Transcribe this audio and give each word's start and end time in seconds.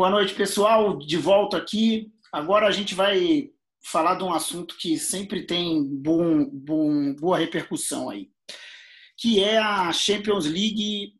Boa 0.00 0.08
noite, 0.08 0.32
pessoal. 0.32 0.96
De 0.96 1.18
volta 1.18 1.58
aqui. 1.58 2.10
Agora 2.32 2.66
a 2.66 2.70
gente 2.70 2.94
vai 2.94 3.50
falar 3.84 4.14
de 4.14 4.24
um 4.24 4.32
assunto 4.32 4.74
que 4.78 4.96
sempre 4.96 5.44
tem 5.44 5.84
bom, 5.84 6.42
bom, 6.46 7.14
boa 7.16 7.36
repercussão 7.36 8.08
aí, 8.08 8.30
que 9.18 9.44
é 9.44 9.58
a 9.58 9.92
Champions 9.92 10.46
League 10.46 11.12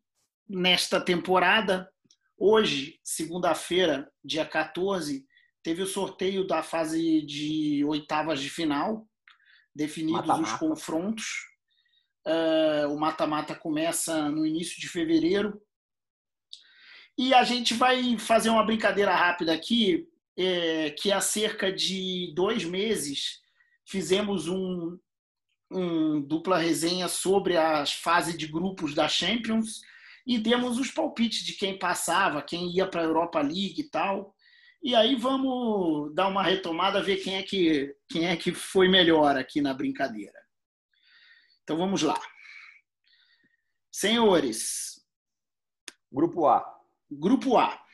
nesta 0.48 0.98
temporada. 0.98 1.92
Hoje, 2.38 2.98
segunda-feira, 3.04 4.10
dia 4.24 4.46
14, 4.46 5.26
teve 5.62 5.82
o 5.82 5.86
sorteio 5.86 6.46
da 6.46 6.62
fase 6.62 7.20
de 7.20 7.84
oitavas 7.84 8.40
de 8.40 8.48
final, 8.48 9.06
definidos 9.76 10.26
mata 10.26 10.40
-mata. 10.40 10.54
os 10.54 10.58
confrontos. 10.58 11.26
Uh, 12.26 12.88
o 12.90 12.98
mata-mata 12.98 13.54
começa 13.54 14.30
no 14.30 14.46
início 14.46 14.80
de 14.80 14.88
fevereiro. 14.88 15.60
E 17.20 17.34
a 17.34 17.44
gente 17.44 17.74
vai 17.74 18.16
fazer 18.16 18.48
uma 18.48 18.64
brincadeira 18.64 19.14
rápida 19.14 19.52
aqui, 19.52 20.08
é, 20.38 20.88
que 20.88 21.12
há 21.12 21.20
cerca 21.20 21.70
de 21.70 22.32
dois 22.34 22.64
meses 22.64 23.42
fizemos 23.84 24.48
um, 24.48 24.98
um 25.70 26.22
dupla 26.22 26.56
resenha 26.56 27.08
sobre 27.08 27.58
as 27.58 27.92
fases 27.92 28.38
de 28.38 28.46
grupos 28.46 28.94
da 28.94 29.06
Champions 29.06 29.82
e 30.26 30.38
demos 30.38 30.78
os 30.78 30.90
palpites 30.90 31.44
de 31.44 31.52
quem 31.52 31.78
passava, 31.78 32.40
quem 32.40 32.74
ia 32.74 32.88
para 32.88 33.02
a 33.02 33.04
Europa 33.04 33.38
League 33.42 33.82
e 33.82 33.90
tal. 33.90 34.34
E 34.82 34.94
aí 34.94 35.14
vamos 35.14 36.14
dar 36.14 36.26
uma 36.26 36.42
retomada, 36.42 37.02
ver 37.02 37.18
quem 37.18 37.34
é 37.34 37.42
que 37.42 37.94
quem 38.08 38.28
é 38.28 38.34
que 38.34 38.54
foi 38.54 38.88
melhor 38.88 39.36
aqui 39.36 39.60
na 39.60 39.74
brincadeira. 39.74 40.40
Então 41.64 41.76
vamos 41.76 42.00
lá. 42.00 42.18
Senhores. 43.92 45.04
Grupo 46.10 46.46
A. 46.46 46.79
Grupo 47.10 47.56
A. 47.56 47.84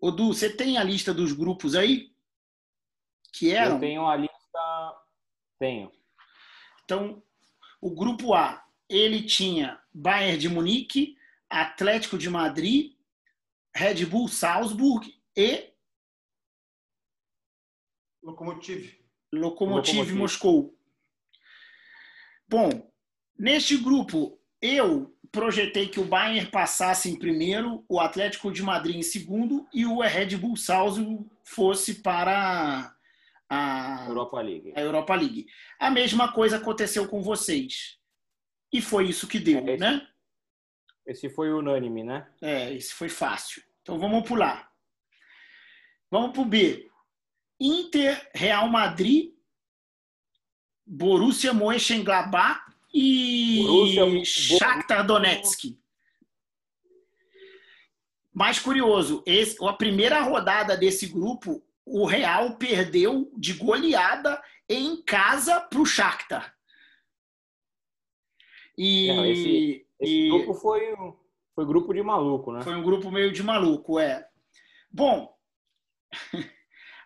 Odu, 0.00 0.28
você 0.28 0.48
tem 0.48 0.78
a 0.78 0.84
lista 0.84 1.12
dos 1.12 1.32
grupos 1.32 1.74
aí? 1.74 2.14
Que 3.32 3.52
eram? 3.52 3.74
Eu 3.74 3.80
tenho 3.80 4.06
a 4.06 4.16
lista. 4.16 5.02
Tenho. 5.58 5.92
Então, 6.84 7.22
o 7.80 7.94
grupo 7.94 8.34
A, 8.34 8.64
ele 8.88 9.22
tinha 9.22 9.80
Bayern 9.92 10.38
de 10.38 10.48
Munique, 10.48 11.18
Atlético 11.50 12.16
de 12.16 12.30
Madrid, 12.30 12.96
Red 13.74 14.06
Bull 14.06 14.28
Salzburg 14.28 15.14
e 15.36 15.72
Lokomotiv. 18.22 18.98
Lokomotiv 19.32 20.12
Moscou. 20.12 20.76
Bom, 22.46 22.90
neste 23.38 23.76
grupo, 23.76 24.40
eu 24.60 25.17
projetei 25.30 25.88
que 25.88 26.00
o 26.00 26.04
Bayern 26.04 26.50
passasse 26.50 27.10
em 27.10 27.18
primeiro, 27.18 27.84
o 27.88 28.00
Atlético 28.00 28.52
de 28.52 28.62
Madrid 28.62 28.96
em 28.96 29.02
segundo 29.02 29.66
e 29.72 29.86
o 29.86 30.00
Red 30.00 30.36
Bull 30.36 30.56
Salzburg 30.56 31.26
fosse 31.44 32.02
para 32.02 32.94
a 33.48 34.06
Europa 34.06 34.40
League. 34.40 34.72
A 34.76 34.80
Europa 34.80 35.14
League. 35.14 35.46
A 35.78 35.90
mesma 35.90 36.32
coisa 36.32 36.56
aconteceu 36.56 37.08
com 37.08 37.22
vocês. 37.22 37.98
E 38.72 38.82
foi 38.82 39.08
isso 39.08 39.26
que 39.26 39.38
deu, 39.38 39.66
esse, 39.66 39.76
né? 39.78 40.06
Esse 41.06 41.30
foi 41.30 41.52
unânime, 41.52 42.04
né? 42.04 42.28
É, 42.42 42.72
esse 42.74 42.92
foi 42.92 43.08
fácil. 43.08 43.62
Então 43.82 43.98
vamos 43.98 44.28
pular. 44.28 44.70
Vamos 46.10 46.32
para 46.32 46.42
o 46.42 46.44
B. 46.44 46.90
Inter, 47.60 48.30
Real 48.34 48.68
Madrid, 48.68 49.32
Borussia 50.86 51.52
Mönchengladbach 51.52 52.67
e 52.92 53.62
Borussia, 53.62 54.24
Shakhtar 54.24 55.06
Donetsk. 55.06 55.78
Mais 58.32 58.58
curioso, 58.58 59.22
esse, 59.26 59.56
a 59.64 59.72
primeira 59.72 60.20
rodada 60.22 60.76
desse 60.76 61.06
grupo, 61.06 61.62
o 61.84 62.06
Real 62.06 62.56
perdeu 62.56 63.32
de 63.36 63.54
goleada 63.54 64.40
em 64.68 65.02
casa 65.02 65.60
para 65.60 65.80
o 65.80 65.86
Shakhtar. 65.86 66.54
E, 68.76 69.10
é, 69.10 69.30
esse, 69.32 69.86
esse 69.98 70.12
e, 70.12 70.28
grupo 70.28 70.54
foi, 70.54 70.94
foi 71.52 71.66
grupo 71.66 71.92
de 71.92 72.00
maluco, 72.00 72.52
né? 72.52 72.62
Foi 72.62 72.76
um 72.76 72.82
grupo 72.82 73.10
meio 73.10 73.32
de 73.32 73.42
maluco, 73.42 73.98
é. 73.98 74.28
Bom, 74.88 75.36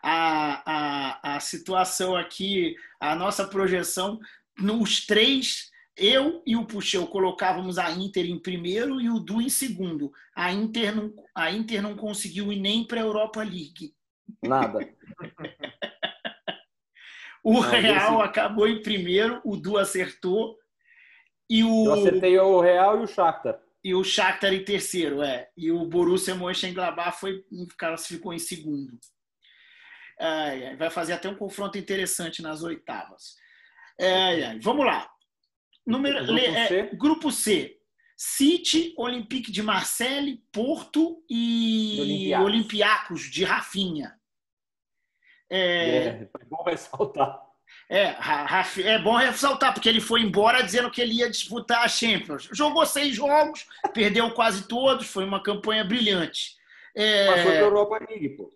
a, 0.03 0.63
a, 0.67 1.37
a 1.37 1.41
situação 1.41 2.15
aqui, 2.15 2.77
a 3.01 3.15
nossa 3.15 3.49
projeção, 3.49 4.21
nos 4.59 5.07
três 5.07 5.72
eu 5.97 6.43
e 6.47 6.57
o 6.57 6.65
Puxeu 6.65 7.07
colocávamos 7.07 7.79
a 7.79 7.91
Inter 7.91 8.25
em 8.25 8.39
primeiro 8.39 9.01
e 9.01 9.11
o 9.11 9.19
Du 9.19 9.43
em 9.43 9.49
segundo. 9.49 10.13
A 10.35 10.53
Inter 10.53 10.97
não, 10.97 11.13
a 11.35 11.51
Inter 11.51 11.83
não 11.83 11.97
conseguiu 11.97 12.53
ir 12.53 12.61
nem 12.61 12.87
para 12.87 13.01
a 13.01 13.05
Europa 13.05 13.43
League. 13.43 13.95
Nada. 14.43 14.79
o 17.45 17.55
não, 17.55 17.61
Real 17.61 18.19
desse... 18.19 18.29
acabou 18.29 18.67
em 18.67 18.81
primeiro, 18.81 19.41
o 19.45 19.57
Du 19.57 19.77
acertou. 19.77 20.57
E 21.49 21.63
o... 21.63 21.87
Eu 21.87 21.95
acertei 21.95 22.39
o 22.39 22.61
Real 22.61 23.01
e 23.01 23.05
o 23.05 23.07
Shakhtar. 23.07 23.61
E 23.85 23.95
o 23.95 24.03
Shakhtar 24.03 24.55
em 24.55 24.65
terceiro, 24.65 25.23
é. 25.23 25.51
E 25.57 25.71
o 25.71 25.85
Borussia 25.85 26.35
Mönchengladbach 26.35 27.21
foi, 27.21 27.45
classificou 27.77 28.33
em 28.33 28.39
segundo. 28.39 28.99
vai 30.79 30.89
fazer 30.89 31.13
até 31.13 31.29
um 31.29 31.35
confronto 31.35 31.77
interessante 31.77 32.41
nas 32.41 32.63
oitavas. 32.63 33.37
vamos 34.63 34.87
lá. 34.87 35.12
Número, 35.87 36.25
grupo, 36.25 36.39
é, 36.39 36.69
C. 36.69 36.83
grupo 36.95 37.31
C. 37.33 37.79
City, 38.17 38.95
Olympique 38.97 39.51
de 39.51 39.63
Marseille, 39.63 40.41
Porto 40.53 41.25
e 41.29 42.33
Olympiacos 42.37 43.23
de 43.23 43.43
Rafinha. 43.43 44.15
É, 45.51 45.59
é, 45.59 46.07
é 46.41 46.45
bom 46.49 46.63
ressaltar. 46.63 47.43
É, 47.89 48.15
é 48.85 48.99
bom 48.99 49.17
ressaltar, 49.17 49.75
porque 49.75 49.89
ele 49.89 50.01
foi 50.01 50.23
embora 50.23 50.63
dizendo 50.63 50.91
que 50.91 51.01
ele 51.01 51.15
ia 51.15 51.29
disputar 51.29 51.85
a 51.85 51.89
Champions. 51.89 52.49
Jogou 52.53 52.87
seis 52.87 53.15
jogos, 53.15 53.67
perdeu 53.93 54.31
quase 54.31 54.69
todos, 54.69 55.09
foi 55.09 55.25
uma 55.25 55.43
campanha 55.43 55.85
brilhante. 55.85 56.57
É... 56.95 57.27
Passou 57.27 57.45
para 57.45 57.53
a 57.53 57.59
Europa 57.59 58.07
League, 58.09 58.29
pô. 58.31 58.51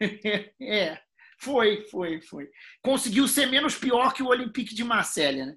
É, 0.60 0.98
foi, 1.38 1.84
foi, 1.90 2.20
foi. 2.20 2.50
Conseguiu 2.82 3.28
ser 3.28 3.46
menos 3.46 3.76
pior 3.76 4.12
que 4.12 4.22
o 4.22 4.28
Olympique 4.28 4.74
de 4.74 4.84
Marseille, 4.84 5.44
né? 5.44 5.56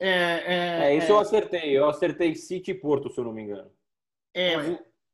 É, 0.00 0.08
é, 0.08 0.80
é 0.84 0.96
isso 0.96 1.06
é. 1.06 1.10
eu 1.10 1.18
acertei. 1.18 1.78
Eu 1.78 1.88
acertei 1.88 2.34
City 2.34 2.72
e 2.72 2.74
Porto, 2.74 3.10
se 3.10 3.18
eu 3.18 3.24
não 3.24 3.32
me 3.32 3.42
engano. 3.42 3.70
É, 4.34 4.54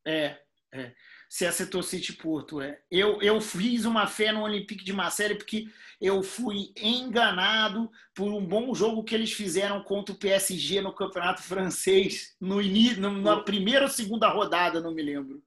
é, 0.04 0.38
é. 0.72 0.92
Você 1.28 1.46
acertou 1.46 1.82
City 1.82 2.12
e 2.12 2.16
Porto, 2.16 2.60
é. 2.60 2.80
Eu, 2.90 3.22
eu 3.22 3.40
fiz 3.40 3.84
uma 3.84 4.06
fé 4.06 4.32
no 4.32 4.42
Olympique 4.42 4.84
de 4.84 4.92
Marseille 4.92 5.36
porque 5.36 5.66
eu 6.00 6.22
fui 6.22 6.72
enganado 6.82 7.88
por 8.14 8.32
um 8.32 8.44
bom 8.44 8.74
jogo 8.74 9.04
que 9.04 9.14
eles 9.14 9.32
fizeram 9.32 9.82
contra 9.84 10.14
o 10.14 10.18
PSG 10.18 10.80
no 10.80 10.92
Campeonato 10.92 11.42
Francês, 11.42 12.34
no, 12.40 12.60
início, 12.60 13.00
na 13.10 13.40
primeira 13.42 13.84
ou 13.84 13.88
segunda 13.88 14.28
rodada, 14.28 14.80
não 14.80 14.92
me 14.92 15.02
lembro. 15.02 15.40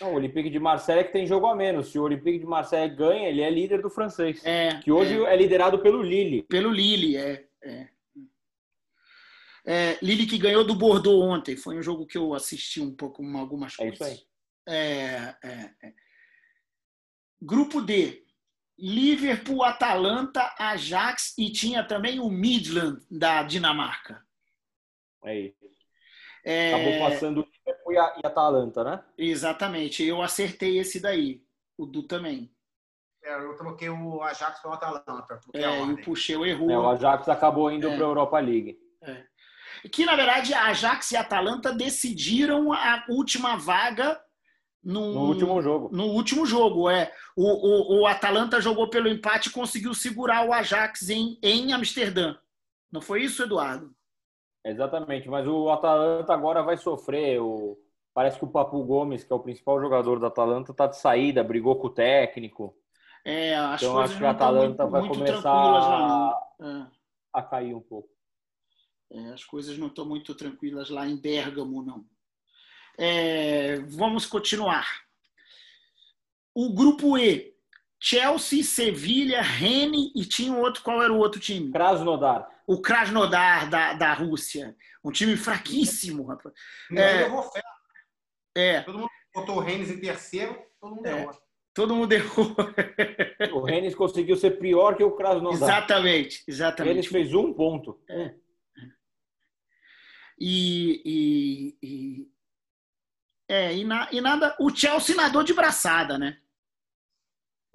Não, 0.00 0.12
o 0.12 0.14
Olympique 0.14 0.48
de 0.48 0.58
Marseille 0.58 1.02
é 1.02 1.04
que 1.04 1.12
tem 1.12 1.26
jogo 1.26 1.46
a 1.46 1.54
menos. 1.54 1.88
Se 1.88 1.98
o 1.98 2.02
Olympique 2.02 2.38
de 2.38 2.46
Marseille 2.46 2.94
ganha, 2.94 3.28
ele 3.28 3.42
é 3.42 3.50
líder 3.50 3.82
do 3.82 3.90
francês. 3.90 4.44
É, 4.44 4.80
que 4.82 4.90
hoje 4.90 5.22
é, 5.24 5.34
é 5.34 5.36
liderado 5.36 5.78
pelo 5.80 6.02
Lille. 6.02 6.42
Pelo 6.44 6.70
Lille, 6.70 7.16
é. 7.16 7.44
é. 7.62 7.88
É, 9.72 9.96
Lille 10.02 10.26
que 10.26 10.36
ganhou 10.36 10.64
do 10.64 10.74
Bordeaux 10.74 11.22
ontem. 11.22 11.56
Foi 11.56 11.78
um 11.78 11.82
jogo 11.82 12.04
que 12.04 12.18
eu 12.18 12.34
assisti 12.34 12.80
um 12.80 12.92
pouco, 12.92 13.24
algumas 13.38 13.76
coisas. 13.76 14.00
É 14.00 14.12
isso 14.12 14.22
aí. 14.66 14.74
É, 14.74 15.36
é, 15.44 15.70
é. 15.84 15.92
Grupo 17.40 17.80
D. 17.80 18.26
Liverpool, 18.76 19.62
Atalanta, 19.62 20.52
Ajax 20.58 21.38
e 21.38 21.52
tinha 21.52 21.84
também 21.84 22.18
o 22.18 22.28
Midland 22.28 23.00
da 23.08 23.44
Dinamarca. 23.44 24.26
É 25.24 25.38
isso. 25.38 25.56
É... 26.44 26.74
Acabou 26.74 27.10
passando 27.10 27.46
Liverpool 27.58 27.92
e 27.92 28.26
Atalanta, 28.26 28.82
né? 28.82 29.04
Exatamente. 29.16 30.02
Eu 30.02 30.20
acertei 30.20 30.78
esse 30.78 30.98
daí. 30.98 31.44
O 31.78 31.86
Du 31.86 32.02
também. 32.02 32.52
É, 33.22 33.36
eu 33.36 33.54
troquei 33.54 33.88
o 33.88 34.20
Ajax 34.22 34.60
pelo 34.60 34.74
Atalanta. 34.74 35.40
É, 35.54 35.62
e 35.62 35.92
o 35.92 36.02
Puxeu 36.02 36.44
errou. 36.44 36.70
É, 36.70 36.78
o 36.78 36.88
Ajax 36.88 37.28
acabou 37.28 37.70
indo 37.70 37.86
é. 37.86 37.94
para 37.94 38.04
a 38.04 38.08
Europa 38.08 38.40
League. 38.40 38.89
Que 39.90 40.04
na 40.04 40.16
verdade 40.16 40.52
a 40.52 40.66
Ajax 40.66 41.12
e 41.12 41.16
a 41.16 41.20
Atalanta 41.20 41.72
decidiram 41.72 42.72
a 42.72 43.04
última 43.08 43.56
vaga 43.56 44.20
no, 44.82 45.12
no 45.12 45.20
último 45.26 45.60
jogo. 45.60 45.90
No 45.92 46.06
último 46.06 46.46
jogo, 46.46 46.88
é. 46.88 47.12
O, 47.36 47.44
o, 47.44 48.00
o 48.00 48.06
Atalanta 48.06 48.60
jogou 48.60 48.88
pelo 48.88 49.08
empate 49.08 49.48
e 49.48 49.52
conseguiu 49.52 49.92
segurar 49.94 50.46
o 50.46 50.52
Ajax 50.52 51.10
em, 51.10 51.38
em 51.42 51.72
Amsterdã. 51.72 52.36
Não 52.90 53.00
foi 53.00 53.22
isso, 53.22 53.42
Eduardo? 53.42 53.94
Exatamente, 54.64 55.28
mas 55.28 55.46
o 55.46 55.70
Atalanta 55.70 56.32
agora 56.32 56.62
vai 56.62 56.76
sofrer. 56.76 57.40
O... 57.40 57.78
Parece 58.12 58.38
que 58.38 58.44
o 58.44 58.50
Papu 58.50 58.82
Gomes, 58.84 59.22
que 59.22 59.32
é 59.32 59.36
o 59.36 59.40
principal 59.40 59.80
jogador 59.80 60.18
do 60.18 60.26
Atalanta, 60.26 60.72
está 60.72 60.86
de 60.86 60.96
saída, 60.96 61.44
brigou 61.44 61.76
com 61.76 61.86
o 61.86 61.94
técnico. 61.94 62.74
É, 63.24 63.54
então 63.74 63.98
acho 63.98 64.16
que 64.16 64.24
o 64.24 64.28
Atalanta 64.28 64.84
muito, 64.84 64.92
vai 64.92 65.02
muito 65.02 65.18
começar 65.18 65.52
a... 65.52 66.42
É. 66.60 66.86
a 67.34 67.42
cair 67.42 67.74
um 67.74 67.80
pouco. 67.80 68.08
É, 69.12 69.32
as 69.32 69.44
coisas 69.44 69.76
não 69.76 69.88
estão 69.88 70.04
muito 70.06 70.34
tranquilas 70.34 70.88
lá 70.90 71.06
em 71.06 71.16
Bérgamo, 71.16 71.82
não. 71.82 72.04
É, 72.98 73.76
vamos 73.88 74.26
continuar. 74.26 74.86
O 76.54 76.72
grupo 76.72 77.16
E, 77.18 77.54
Chelsea, 77.98 78.62
Sevilha, 78.62 79.40
Rennes 79.42 80.10
e 80.14 80.24
tinha 80.24 80.52
um 80.52 80.60
outro, 80.60 80.82
qual 80.82 81.02
era 81.02 81.12
o 81.12 81.18
outro 81.18 81.40
time? 81.40 81.70
Krasnodar. 81.72 82.48
O 82.66 82.80
Krasnodar 82.80 83.68
da, 83.68 83.94
da 83.94 84.12
Rússia. 84.14 84.76
Um 85.02 85.10
time 85.10 85.36
fraquíssimo, 85.36 86.24
rapaz. 86.24 86.54
Não 86.90 87.02
É. 87.02 87.28
É, 88.56 88.80
Todo 88.82 88.98
mundo 88.98 89.10
botou 89.34 89.56
o 89.56 89.60
Rennes 89.60 89.90
em 89.90 90.00
terceiro, 90.00 90.60
todo 90.80 90.96
mundo 90.96 91.06
É. 91.06 91.20
errou. 91.22 91.38
todo 91.72 91.94
mundo 91.94 92.12
errou. 92.12 92.56
O 93.54 93.60
Rennes 93.64 93.94
conseguiu 93.94 94.36
ser 94.36 94.58
pior 94.58 94.96
que 94.96 95.04
o 95.04 95.12
Krasnodar. 95.12 95.54
Exatamente, 95.54 96.36
Eles 96.46 96.48
exatamente. 96.48 97.08
fez 97.08 97.32
um 97.34 97.52
ponto. 97.52 98.00
E, 100.40 101.02
e, 101.04 101.78
e- 101.82 102.30
é, 103.48 103.76
e, 103.76 103.84
na- 103.84 104.08
e 104.12 104.20
nada. 104.20 104.56
O 104.60 104.70
Chelsea 104.74 105.14
nadou 105.14 105.42
de 105.42 105.52
braçada, 105.52 106.16
né? 106.18 106.40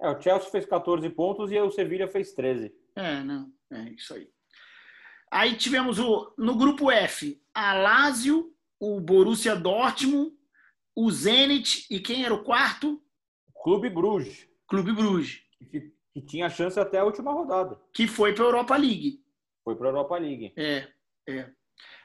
É, 0.00 0.08
o 0.10 0.20
Chelsea 0.20 0.50
fez 0.50 0.66
14 0.66 1.08
pontos 1.10 1.50
e 1.50 1.58
o 1.58 1.70
Sevilha 1.70 2.08
fez 2.08 2.32
13. 2.32 2.74
É, 2.94 3.22
não, 3.22 3.52
é 3.72 3.90
isso 3.90 4.14
aí. 4.14 4.30
Aí 5.30 5.56
tivemos 5.56 5.98
o, 5.98 6.32
no 6.38 6.56
grupo 6.56 6.90
F, 6.90 7.42
a 7.54 7.74
Lazio, 7.74 8.54
o 8.80 9.00
Borussia 9.00 9.56
Dortmund, 9.56 10.36
o 10.94 11.10
Zenit 11.10 11.86
e 11.90 12.00
quem 12.00 12.24
era 12.24 12.32
o 12.34 12.44
quarto? 12.44 13.02
Clube 13.62 13.90
Bruges, 13.90 14.48
Clube 14.68 14.92
Bruges, 14.92 15.42
que, 15.70 15.92
que 16.12 16.22
tinha 16.22 16.48
chance 16.48 16.78
até 16.78 16.98
a 16.98 17.04
última 17.04 17.32
rodada. 17.32 17.80
que 17.92 18.06
foi 18.06 18.34
para 18.34 18.44
a 18.44 18.46
Europa 18.46 18.76
League. 18.76 19.24
Foi 19.64 19.74
para 19.76 19.88
a 19.88 19.90
Europa 19.90 20.16
League. 20.18 20.52
É, 20.56 20.88
é. 21.28 21.50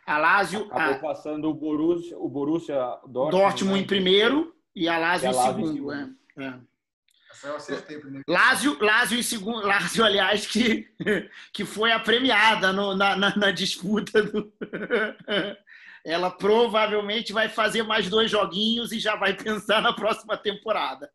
A 0.06 0.18
Lazio, 0.18 0.66
Acabou 0.66 0.96
a 0.96 1.00
passando 1.00 1.50
o 1.50 1.54
Borussia, 1.54 2.18
o 2.18 2.28
Borussia 2.28 2.76
Dortmund, 3.08 3.32
Dortmund 3.32 3.78
né? 3.78 3.80
em 3.84 3.88
primeiro 3.88 4.56
e 4.76 4.88
a 4.88 4.98
Lazio 4.98 5.26
E 5.26 5.28
a 5.28 5.32
em 5.32 5.36
Lazio 5.36 5.52
em 5.52 5.66
segundo. 5.74 5.74
segundo. 5.76 6.18
é, 6.38 6.44
é. 6.46 6.60
Essa 7.32 7.48
eu 7.48 7.56
acertei 7.56 7.98
primeiro. 8.00 8.24
Lazio, 8.28 8.78
Lazio 8.84 9.20
em 9.20 9.24
segundo, 9.24 9.66
Lazio, 9.66 10.04
aliás, 10.04 10.46
que, 10.46 10.90
que 11.54 11.64
foi 11.66 11.92
a 11.92 12.00
premiada 12.00 12.74
no- 12.74 12.96
na, 12.96 13.16
na- 13.16 13.36
na 13.36 13.52
disputa. 13.52 14.22
do- 14.24 14.52
Ela 16.04 16.32
provavelmente 16.32 17.32
vai 17.32 17.48
fazer 17.48 17.84
mais 17.84 18.10
dois 18.10 18.30
joguinhos 18.32 18.92
e 18.92 19.00
já 19.00 19.16
vai 19.16 19.36
pensar 19.36 19.82
na 19.84 19.94
próxima 19.94 20.36
temporada. 20.36 21.12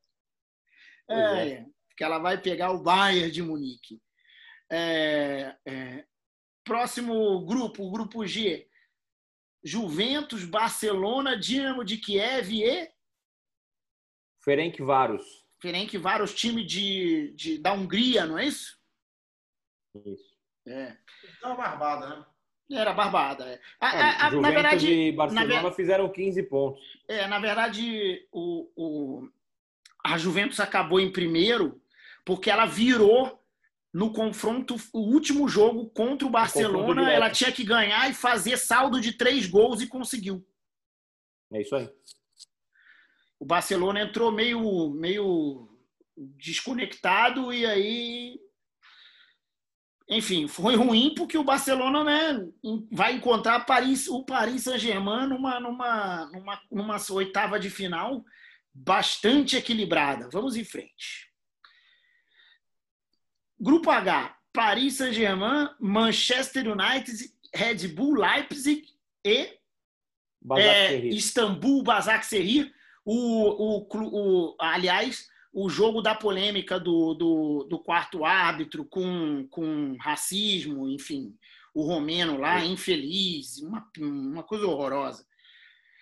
É, 1.10 1.48
é. 1.48 1.64
porque 1.88 2.04
ela 2.04 2.18
vai 2.18 2.38
pegar 2.40 2.70
o 2.70 2.82
Bayern 2.82 3.30
de 3.32 3.42
Munique. 3.42 4.00
É, 4.70 5.54
é. 5.66 6.04
Próximo 6.64 7.44
grupo, 7.44 7.84
o 7.84 7.90
grupo 7.90 8.24
G. 8.26 8.66
Juventus, 9.66 10.44
Barcelona, 10.44 11.36
Dinamo 11.36 11.84
de 11.84 11.96
Kiev 11.96 12.52
e 12.52 12.88
Ferencváros. 14.44 15.44
Ferencváros, 15.60 16.32
time 16.34 16.64
de, 16.64 17.32
de, 17.34 17.58
da 17.58 17.72
Hungria, 17.72 18.26
não 18.26 18.38
é 18.38 18.46
isso? 18.46 18.78
Isso. 20.04 20.36
É. 20.68 20.96
Uma 21.42 21.56
barbada, 21.56 22.08
né? 22.08 22.26
Era 22.70 22.92
barbada. 22.92 23.44
é. 23.44 23.60
A- 23.80 23.96
É, 23.96 24.00
a- 24.02 24.10
a- 24.10 24.18
na 24.24 24.30
Juventus 24.30 24.54
verdade, 24.54 24.92
e 24.92 25.12
Barcelona 25.12 25.62
na 25.62 25.72
fizeram 25.72 26.08
15 26.12 26.42
pontos. 26.44 26.82
é, 27.08 27.26
na 27.26 27.38
verdade 27.40 28.26
o, 28.32 28.68
o- 28.76 29.30
a 30.04 30.18
Juventus 30.18 30.60
acabou 30.60 31.00
em 31.00 31.10
primeiro 31.10 31.80
porque 32.24 32.50
ela 32.50 32.66
virou 32.66 33.40
no 33.96 34.12
confronto, 34.12 34.76
o 34.92 34.98
último 34.98 35.48
jogo 35.48 35.88
contra 35.88 36.28
o 36.28 36.30
Barcelona, 36.30 37.00
direto. 37.00 37.16
ela 37.16 37.30
tinha 37.30 37.50
que 37.50 37.64
ganhar 37.64 38.10
e 38.10 38.12
fazer 38.12 38.58
saldo 38.58 39.00
de 39.00 39.14
três 39.14 39.46
gols 39.46 39.80
e 39.80 39.86
conseguiu. 39.86 40.46
É 41.50 41.62
isso 41.62 41.74
aí. 41.74 41.88
O 43.40 43.46
Barcelona 43.46 44.02
entrou 44.02 44.30
meio, 44.30 44.90
meio 44.90 45.66
desconectado 46.14 47.54
e 47.54 47.64
aí. 47.64 48.38
Enfim, 50.10 50.46
foi 50.46 50.76
ruim 50.76 51.14
porque 51.14 51.38
o 51.38 51.44
Barcelona 51.44 52.04
né, 52.04 52.46
vai 52.92 53.14
encontrar 53.14 53.64
Paris, 53.64 54.08
o 54.08 54.26
Paris 54.26 54.64
Saint-Germain 54.64 55.26
numa, 55.26 55.58
numa, 55.58 56.26
numa, 56.26 56.62
numa 56.70 56.96
oitava 57.12 57.58
de 57.58 57.70
final 57.70 58.22
bastante 58.74 59.56
equilibrada. 59.56 60.28
Vamos 60.30 60.54
em 60.54 60.64
frente. 60.64 61.25
Grupo 63.58 63.90
H: 63.90 64.36
Paris 64.52 64.94
Saint-Germain, 64.94 65.70
Manchester 65.80 66.66
United, 66.68 67.30
Red 67.54 67.88
Bull 67.88 68.14
Leipzig 68.14 68.84
e 69.24 69.58
Basak 70.40 70.66
é, 70.68 70.88
Serri. 70.88 71.16
Istambul, 71.16 71.82
Basaksehir, 71.82 72.72
o, 73.04 73.76
o, 73.76 73.84
clu- 73.86 74.10
o, 74.12 74.56
aliás, 74.60 75.28
o 75.52 75.68
jogo 75.68 76.02
da 76.02 76.14
polêmica 76.14 76.78
do, 76.78 77.14
do, 77.14 77.66
do 77.68 77.78
quarto 77.78 78.24
árbitro 78.24 78.84
com, 78.84 79.46
com 79.48 79.96
racismo, 79.98 80.88
enfim, 80.88 81.34
o 81.74 81.82
romeno 81.82 82.38
lá, 82.38 82.64
infeliz, 82.64 83.58
uma, 83.58 83.90
uma 83.98 84.42
coisa 84.42 84.66
horrorosa. 84.66 85.26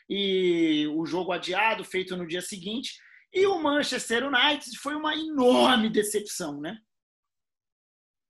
E 0.08 0.86
o 0.94 1.06
jogo 1.06 1.32
adiado, 1.32 1.82
feito 1.84 2.16
no 2.16 2.26
dia 2.26 2.42
seguinte. 2.42 2.98
E 3.32 3.46
o 3.46 3.62
Manchester 3.62 4.26
United 4.26 4.78
foi 4.78 4.94
uma 4.94 5.16
enorme 5.16 5.88
decepção, 5.88 6.60
né? 6.60 6.78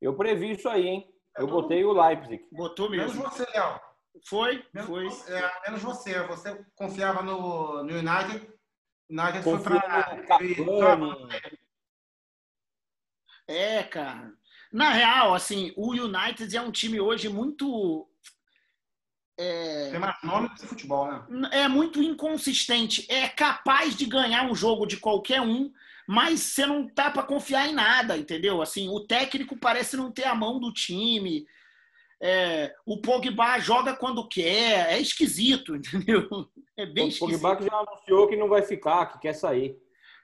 Eu 0.05 0.15
previ 0.15 0.53
isso 0.53 0.69
aí, 0.69 0.87
hein? 0.87 1.15
Eu 1.37 1.47
Eu 1.47 1.49
botei 1.49 1.85
o 1.85 1.93
Leipzig. 1.93 2.47
Botou 2.53 2.91
Menos 2.91 3.15
mesmo. 3.15 3.23
você, 3.23 3.47
Léo. 3.55 3.81
Foi, 4.29 4.65
Menos, 4.73 4.89
foi. 4.89 5.05
você, 5.07 5.33
é, 5.35 5.53
menos 5.67 5.83
você. 5.83 6.23
Você 6.25 6.65
confiava 6.77 7.23
no, 7.23 7.83
no 7.83 7.95
United. 7.99 8.49
United 9.11 9.43
foi 9.43 9.59
Cavani. 10.79 11.29
É, 13.49 13.83
cara. 13.83 14.33
Na 14.73 14.91
real, 14.91 15.35
assim, 15.35 15.73
o 15.77 15.93
United 15.93 16.55
é 16.57 16.61
um 16.61 16.71
time 16.71 17.01
hoje 17.01 17.29
muito 17.29 18.09
Tem 19.37 19.99
mais 19.99 20.17
nome 20.23 20.49
do 20.49 20.67
futebol, 20.67 21.07
né? 21.11 21.49
é 21.53 21.69
muito 21.69 22.03
inconsistente. 22.03 23.07
É 23.11 23.29
capaz 23.29 23.97
de 23.97 24.05
ganhar 24.07 24.45
um 24.45 24.55
jogo 24.55 24.87
de 24.87 24.97
qualquer 24.97 25.41
um, 25.41 25.73
mas 26.07 26.41
você 26.41 26.67
não 26.67 26.87
tá 26.89 27.11
para 27.11 27.23
confiar 27.23 27.69
em 27.69 27.73
nada, 27.75 28.17
entendeu? 28.17 28.61
Assim, 28.63 28.89
o 28.89 29.01
técnico 29.01 29.57
parece 29.57 29.97
não 29.97 30.11
ter 30.11 30.25
a 30.25 30.35
mão 30.35 30.59
do 30.61 30.73
time. 30.73 31.47
É, 32.21 32.75
o 32.87 33.01
Pogba 33.01 33.59
joga 33.59 33.95
quando 33.95 34.27
quer, 34.29 34.93
é 34.93 34.99
esquisito, 34.99 35.75
entendeu? 35.77 36.29
É 36.77 36.87
bem 36.87 37.07
O 37.07 37.09
esquisito. 37.09 37.41
Pogba 37.41 37.57
que 37.57 37.65
já 37.65 37.77
anunciou 37.77 38.29
que 38.29 38.37
não 38.37 38.49
vai 38.49 38.63
ficar, 38.63 39.07
que 39.07 39.19
quer 39.21 39.35
sair. 39.35 39.77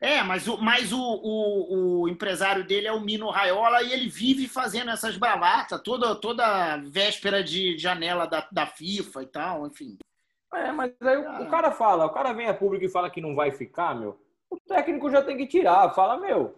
É, 0.03 0.23
mas, 0.23 0.49
o, 0.49 0.57
mas 0.57 0.93
o, 0.95 0.99
o, 0.99 2.01
o 2.03 2.09
empresário 2.09 2.67
dele 2.67 2.87
é 2.87 2.93
o 2.93 3.01
Mino 3.03 3.29
Raiola 3.29 3.83
e 3.83 3.93
ele 3.93 4.09
vive 4.09 4.49
fazendo 4.49 4.91
essas 4.91 5.19
bravatas 5.19 5.79
toda, 5.83 6.15
toda 6.15 6.79
véspera 6.79 7.45
de 7.45 7.77
janela 7.77 8.25
da, 8.27 8.49
da 8.51 8.67
FIFA 8.67 9.23
e 9.23 9.27
tal, 9.27 9.67
enfim. 9.67 9.99
É, 10.55 10.73
mas 10.73 10.93
aí 11.03 11.19
o- 11.19 11.29
Ah. 11.29 11.43
o 11.43 11.51
cara 11.51 11.71
fala, 11.71 12.07
o 12.07 12.11
cara 12.11 12.33
vem 12.33 12.47
a 12.47 12.55
público 12.55 12.83
e 12.85 12.89
fala 12.89 13.11
que 13.11 13.21
não 13.21 13.35
vai 13.35 13.51
ficar, 13.51 13.95
meu. 13.95 14.19
O 14.51 14.59
técnico 14.59 15.11
já 15.11 15.23
tem 15.23 15.37
que 15.37 15.47
tirar, 15.47 15.95
fala, 15.95 16.19
meu. 16.19 16.55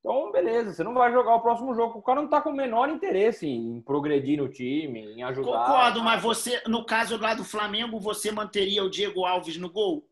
Então, 0.00 0.32
beleza, 0.32 0.72
você 0.72 0.82
não 0.82 0.92
vai 0.92 1.12
jogar 1.12 1.36
o 1.36 1.40
próximo 1.40 1.72
jogo. 1.74 2.00
O 2.00 2.02
cara 2.02 2.20
não 2.20 2.28
tá 2.28 2.40
com 2.40 2.50
o 2.50 2.56
menor 2.56 2.88
interesse 2.88 3.46
em 3.46 3.80
progredir 3.80 4.36
no 4.36 4.48
time, 4.48 5.00
em 5.00 5.22
ajudar. 5.22 5.66
Concordo, 5.66 6.02
mas 6.02 6.20
você, 6.20 6.60
no 6.66 6.84
caso 6.84 7.16
lá 7.16 7.34
do 7.34 7.44
Flamengo, 7.44 8.00
você 8.00 8.32
manteria 8.32 8.82
o 8.82 8.90
Diego 8.90 9.24
Alves 9.24 9.56
no 9.56 9.70
gol? 9.70 10.04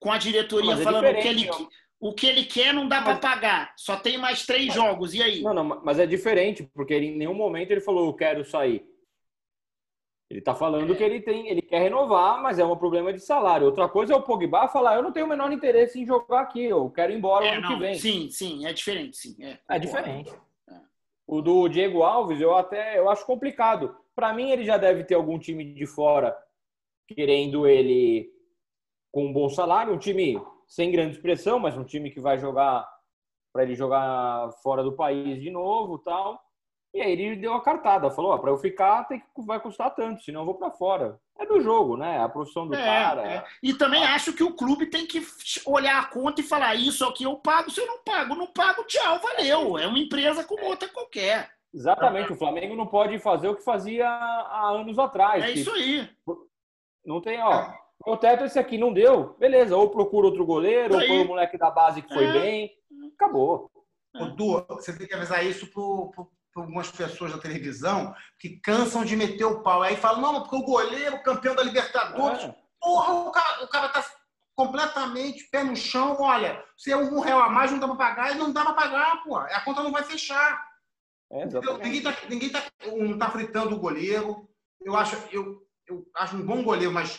Com 0.00 0.10
a 0.10 0.18
diretoria 0.18 0.72
Mas 0.72 0.80
é 0.80 0.82
falando 0.82 1.08
o 1.08 1.22
que, 1.22 1.28
ele, 1.28 1.50
o 2.00 2.12
que 2.12 2.26
ele 2.26 2.44
quer 2.44 2.74
não 2.74 2.88
dá 2.88 3.00
para 3.00 3.16
pagar. 3.16 3.72
Só 3.76 3.96
tem 3.96 4.18
mais 4.18 4.44
três 4.44 4.74
jogos. 4.74 5.14
E 5.14 5.22
aí? 5.22 5.40
Não, 5.40 5.54
não, 5.54 5.64
mas 5.64 6.00
é 6.00 6.06
diferente, 6.06 6.68
porque 6.74 6.92
ele, 6.92 7.06
em 7.06 7.16
nenhum 7.16 7.34
momento 7.34 7.70
ele 7.70 7.80
falou, 7.80 8.06
eu 8.06 8.12
quero 8.12 8.44
sair. 8.44 8.84
Ele 10.30 10.40
tá 10.40 10.54
falando 10.54 10.92
É. 10.92 10.96
que 10.96 11.02
ele 11.02 11.20
tem, 11.20 11.48
ele 11.48 11.60
quer 11.62 11.80
renovar, 11.80 12.42
mas 12.42 12.58
é 12.58 12.64
um 12.64 12.76
problema 12.76 13.12
de 13.12 13.20
salário. 13.20 13.66
Outra 13.66 13.88
coisa 13.88 14.14
é 14.14 14.16
o 14.16 14.22
Pogba 14.22 14.66
falar, 14.68 14.96
eu 14.96 15.02
não 15.02 15.12
tenho 15.12 15.26
o 15.26 15.28
menor 15.28 15.52
interesse 15.52 16.00
em 16.00 16.06
jogar 16.06 16.40
aqui, 16.40 16.64
eu 16.64 16.90
quero 16.90 17.12
ir 17.12 17.16
embora 17.16 17.44
É, 17.44 17.52
ano 17.52 17.60
não, 17.62 17.68
que 17.68 17.76
vem. 17.78 17.94
Sim, 17.94 18.30
sim, 18.30 18.66
é 18.66 18.72
diferente, 18.72 19.16
sim. 19.16 19.36
É, 19.44 19.58
É 19.68 19.78
diferente. 19.78 20.32
É. 20.68 20.74
O 21.26 21.40
do 21.42 21.68
Diego 21.68 22.02
Alves, 22.02 22.40
eu 22.40 22.54
até 22.54 22.98
eu 22.98 23.08
acho 23.10 23.24
complicado. 23.26 23.94
Para 24.14 24.32
mim, 24.32 24.50
ele 24.50 24.64
já 24.64 24.76
deve 24.78 25.04
ter 25.04 25.14
algum 25.14 25.38
time 25.38 25.64
de 25.74 25.86
fora 25.86 26.36
querendo 27.06 27.66
ele 27.66 28.32
com 29.12 29.26
um 29.26 29.32
bom 29.32 29.48
salário, 29.48 29.92
um 29.92 29.98
time 29.98 30.40
sem 30.66 30.90
grande 30.90 31.16
expressão, 31.16 31.58
mas 31.58 31.76
um 31.76 31.84
time 31.84 32.10
que 32.10 32.20
vai 32.20 32.38
jogar 32.38 32.88
para 33.52 33.62
ele 33.62 33.74
jogar 33.74 34.50
fora 34.62 34.82
do 34.82 34.94
país 34.96 35.40
de 35.40 35.50
novo, 35.50 35.98
tal. 35.98 36.40
E 36.94 37.02
aí 37.02 37.10
ele 37.10 37.34
deu 37.36 37.52
a 37.54 37.60
cartada, 37.60 38.08
falou: 38.10 38.30
ó, 38.32 38.38
para 38.38 38.50
eu 38.52 38.56
ficar 38.56 39.02
tem 39.04 39.18
que 39.18 39.26
vai 39.44 39.58
custar 39.58 39.92
tanto, 39.94 40.22
senão 40.22 40.42
eu 40.42 40.46
vou 40.46 40.54
para 40.54 40.70
fora. 40.70 41.18
É 41.36 41.44
do 41.44 41.60
jogo, 41.60 41.96
né? 41.96 42.22
A 42.22 42.28
profissão 42.28 42.68
do 42.68 42.74
É, 42.74 42.78
cara. 42.84 43.22
é. 43.28 43.44
E 43.60 43.74
também 43.74 44.04
acho 44.04 44.32
que 44.32 44.44
o 44.44 44.54
clube 44.54 44.86
tem 44.86 45.04
que 45.04 45.20
olhar 45.66 46.00
a 46.00 46.06
conta 46.06 46.40
e 46.40 46.44
falar: 46.44 46.76
isso 46.76 47.04
aqui 47.04 47.24
eu 47.24 47.34
pago, 47.36 47.68
se 47.70 47.80
eu 47.80 47.86
não 47.86 47.98
pago, 48.04 48.36
não 48.36 48.46
pago, 48.46 48.84
tchau, 48.84 49.18
valeu. 49.18 49.76
É 49.76 49.86
uma 49.88 49.98
empresa 49.98 50.44
como 50.44 50.64
outra 50.64 50.88
qualquer. 50.88 51.50
Exatamente, 51.74 52.32
o 52.32 52.36
Flamengo 52.36 52.76
não 52.76 52.86
pode 52.86 53.18
fazer 53.18 53.48
o 53.48 53.56
que 53.56 53.64
fazia 53.64 54.08
há 54.08 54.68
anos 54.70 54.96
atrás. 54.96 55.42
É 55.42 55.52
que 55.52 55.58
isso 55.58 55.72
aí. 55.72 56.08
Não 57.04 57.20
tem, 57.20 57.42
ó. 57.42 57.72
O 58.06 58.16
teto 58.16 58.44
esse 58.44 58.58
aqui 58.58 58.78
não 58.78 58.92
deu, 58.92 59.34
beleza. 59.38 59.76
Ou 59.76 59.90
procura 59.90 60.28
outro 60.28 60.46
goleiro, 60.46 60.96
Aí. 60.96 61.02
ou 61.10 61.16
põe 61.16 61.24
o 61.24 61.28
moleque 61.28 61.58
da 61.58 61.70
base 61.72 62.00
que 62.02 62.14
foi 62.14 62.24
É. 62.26 62.32
bem. 62.32 62.70
Acabou. 63.16 63.68
Ô, 64.14 64.26
Du, 64.26 64.64
você 64.68 64.96
tem 64.96 65.08
que 65.08 65.14
avisar 65.14 65.44
isso 65.44 65.66
para 66.54 66.62
algumas 66.62 66.90
pessoas 66.90 67.32
da 67.32 67.38
televisão 67.38 68.14
que 68.38 68.60
cansam 68.60 69.04
de 69.04 69.16
meter 69.16 69.44
o 69.44 69.60
pau. 69.62 69.82
Aí 69.82 69.96
falam, 69.96 70.20
não, 70.20 70.40
porque 70.42 70.56
o 70.56 70.62
goleiro, 70.62 71.22
campeão 71.22 71.54
da 71.56 71.64
Libertadores. 71.64 72.44
É. 72.44 72.54
Porra, 72.80 73.12
o 73.12 73.32
cara, 73.32 73.64
o 73.64 73.68
cara 73.68 73.88
tá 73.88 74.06
completamente 74.54 75.48
pé 75.50 75.64
no 75.64 75.74
chão. 75.74 76.16
Olha, 76.20 76.64
se 76.76 76.92
é 76.92 76.96
um 76.96 77.18
real 77.18 77.40
a 77.40 77.48
mais, 77.48 77.72
não 77.72 77.80
dá 77.80 77.88
para 77.88 77.96
pagar, 77.96 78.32
e 78.32 78.38
não 78.38 78.52
dá 78.52 78.62
para 78.62 78.74
pagar, 78.74 79.24
pô. 79.24 79.36
A 79.36 79.60
conta 79.62 79.82
não 79.82 79.90
vai 79.90 80.04
fechar. 80.04 80.64
É. 81.32 81.44
Ninguém 81.82 82.02
tá, 82.02 82.16
ninguém 82.28 82.50
tá, 82.50 82.62
não 82.86 83.18
tá 83.18 83.30
fritando 83.30 83.74
o 83.74 83.80
goleiro. 83.80 84.48
Eu 84.80 84.94
acho, 84.94 85.16
eu, 85.32 85.60
eu 85.88 86.06
acho 86.16 86.36
um 86.36 86.46
bom 86.46 86.62
goleiro, 86.62 86.92
mas 86.92 87.18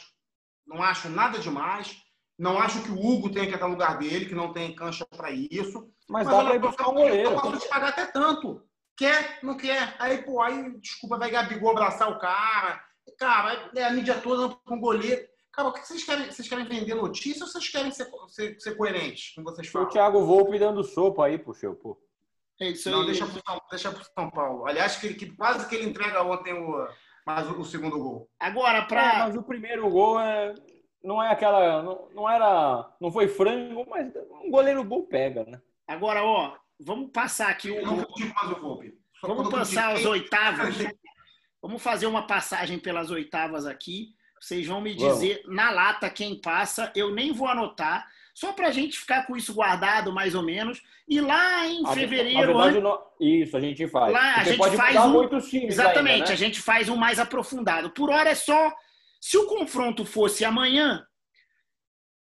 não 0.65 0.81
acho 0.81 1.09
nada 1.09 1.39
demais. 1.39 2.01
Não 2.37 2.57
acho 2.57 2.83
que 2.83 2.91
o 2.91 2.99
Hugo 2.99 3.29
tenha 3.29 3.47
que 3.47 3.53
estar 3.53 3.65
no 3.65 3.73
lugar 3.73 3.97
dele, 3.97 4.25
que 4.25 4.35
não 4.35 4.53
tem 4.53 4.75
cancha 4.75 5.05
para 5.05 5.31
isso. 5.31 5.89
Mas 6.07 6.27
dá 6.27 6.43
pra 6.43 6.55
ir 6.55 6.59
buscar 6.59 6.89
um 6.89 6.93
goleiro. 6.93 7.31
Eu 7.31 7.41
posso 7.41 7.59
te 7.59 7.67
pagar 7.67 7.89
até 7.89 8.05
tanto. 8.05 8.63
Quer, 8.97 9.39
não 9.43 9.57
quer. 9.57 9.95
Aí, 9.99 10.19
pô, 10.23 10.41
aí, 10.41 10.77
desculpa, 10.79 11.17
vai 11.17 11.29
Gabigol 11.29 11.71
abraçar 11.71 12.09
o 12.09 12.19
cara. 12.19 12.81
Cara, 13.19 13.71
é 13.75 13.83
a 13.83 13.91
mídia 13.91 14.19
toda 14.21 14.55
com 14.65 14.79
goleiro. 14.79 15.21
Cara, 15.51 15.69
o 15.69 15.73
que 15.73 15.85
vocês 15.85 16.03
querem? 16.03 16.25
Vocês 16.31 16.47
querem 16.47 16.65
vender 16.65 16.95
notícia 16.95 17.43
ou 17.43 17.49
vocês 17.49 17.69
querem 17.69 17.91
ser, 17.91 18.07
ser, 18.29 18.59
ser 18.59 18.75
coerentes 18.75 19.33
com 19.35 19.43
vocês 19.43 19.67
Foi 19.67 19.81
o 19.81 19.83
falam? 19.85 19.93
Thiago 19.93 20.25
Volpe 20.25 20.59
dando 20.59 20.83
sopa 20.83 21.25
aí, 21.25 21.37
puxou, 21.37 21.75
pô. 21.75 21.97
É 22.59 22.69
isso 22.69 22.89
Não, 22.89 23.01
aí. 23.01 23.05
deixa 23.07 23.25
pro, 23.25 23.41
São, 23.45 23.61
deixa 23.69 23.91
pro 23.91 24.03
São 24.13 24.29
Paulo. 24.29 24.65
Aliás, 24.67 24.95
que, 24.97 25.13
que 25.13 25.35
quase 25.35 25.67
que 25.67 25.75
ele 25.75 25.89
entrega 25.89 26.23
ontem 26.23 26.53
o, 26.53 26.87
mais 27.25 27.49
o, 27.49 27.59
o 27.59 27.65
segundo 27.65 27.97
gol. 27.99 28.29
Agora, 28.39 28.79
É, 28.79 28.85
para. 28.85 29.19
mas 29.27 29.35
o 29.35 29.43
primeiro 29.43 29.89
gol 29.89 30.19
é, 30.19 30.55
não 31.03 31.21
é 31.21 31.31
aquela. 31.31 31.83
Não, 31.83 32.07
não 32.13 32.29
era. 32.29 32.89
Não 32.99 33.11
foi 33.11 33.27
frango, 33.27 33.85
mas 33.89 34.13
um 34.43 34.49
goleiro 34.49 34.83
bom 34.83 35.03
pega, 35.03 35.43
né? 35.45 35.61
Agora, 35.87 36.23
ó, 36.23 36.55
vamos 36.79 37.11
passar 37.11 37.49
aqui 37.49 37.71
o. 37.71 37.81
não 37.85 38.03
critico 38.03 38.33
mais 38.35 38.57
o 38.57 38.61
Volpe. 38.61 38.97
Só 39.19 39.27
Vamos 39.27 39.49
passar 39.49 39.93
as 39.95 40.05
oitavas. 40.05 40.75
Vamos 41.61 41.81
fazer 41.81 42.05
uma 42.05 42.27
passagem 42.27 42.77
pelas 42.77 43.09
oitavas 43.09 43.65
aqui. 43.65 44.13
Vocês 44.39 44.67
vão 44.67 44.81
me 44.81 44.93
Vamos. 44.93 45.13
dizer 45.15 45.41
na 45.47 45.71
lata 45.71 46.09
quem 46.09 46.39
passa. 46.39 46.91
Eu 46.95 47.11
nem 47.13 47.31
vou 47.31 47.47
anotar, 47.47 48.05
só 48.33 48.51
para 48.53 48.67
a 48.67 48.71
gente 48.71 48.99
ficar 48.99 49.25
com 49.25 49.35
isso 49.35 49.53
guardado 49.53 50.11
mais 50.13 50.35
ou 50.35 50.43
menos. 50.43 50.83
E 51.07 51.19
lá 51.21 51.65
em 51.67 51.83
A- 51.85 51.93
fevereiro, 51.93 52.57
verdade, 52.57 52.77
an- 52.79 52.99
Isso, 53.19 53.55
a 53.57 53.59
gente 53.59 53.87
faz. 53.87 54.11
Lá, 54.13 54.35
a 54.35 54.43
gente 54.43 54.57
pode 54.57 54.75
faz 54.77 54.95
um- 54.97 55.09
muitos 55.09 55.49
times 55.49 55.69
exatamente, 55.73 56.13
ainda, 56.13 56.25
a 56.27 56.29
né? 56.31 56.35
gente 56.35 56.61
faz 56.61 56.89
um 56.89 56.95
mais 56.97 57.17
aprofundado. 57.19 57.89
Por 57.91 58.09
hora 58.11 58.29
é 58.29 58.35
só. 58.35 58.71
Se 59.21 59.37
o 59.37 59.47
confronto 59.47 60.05
fosse 60.05 60.45
amanhã, 60.45 61.03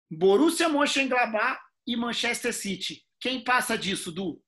Borussia 0.09 0.67
Mönchengladbach 0.69 1.59
e 1.87 1.95
Manchester 1.95 2.53
City. 2.53 3.03
Quem 3.21 3.39
passa 3.43 3.77
disso, 3.77 4.11
Du? 4.11 4.41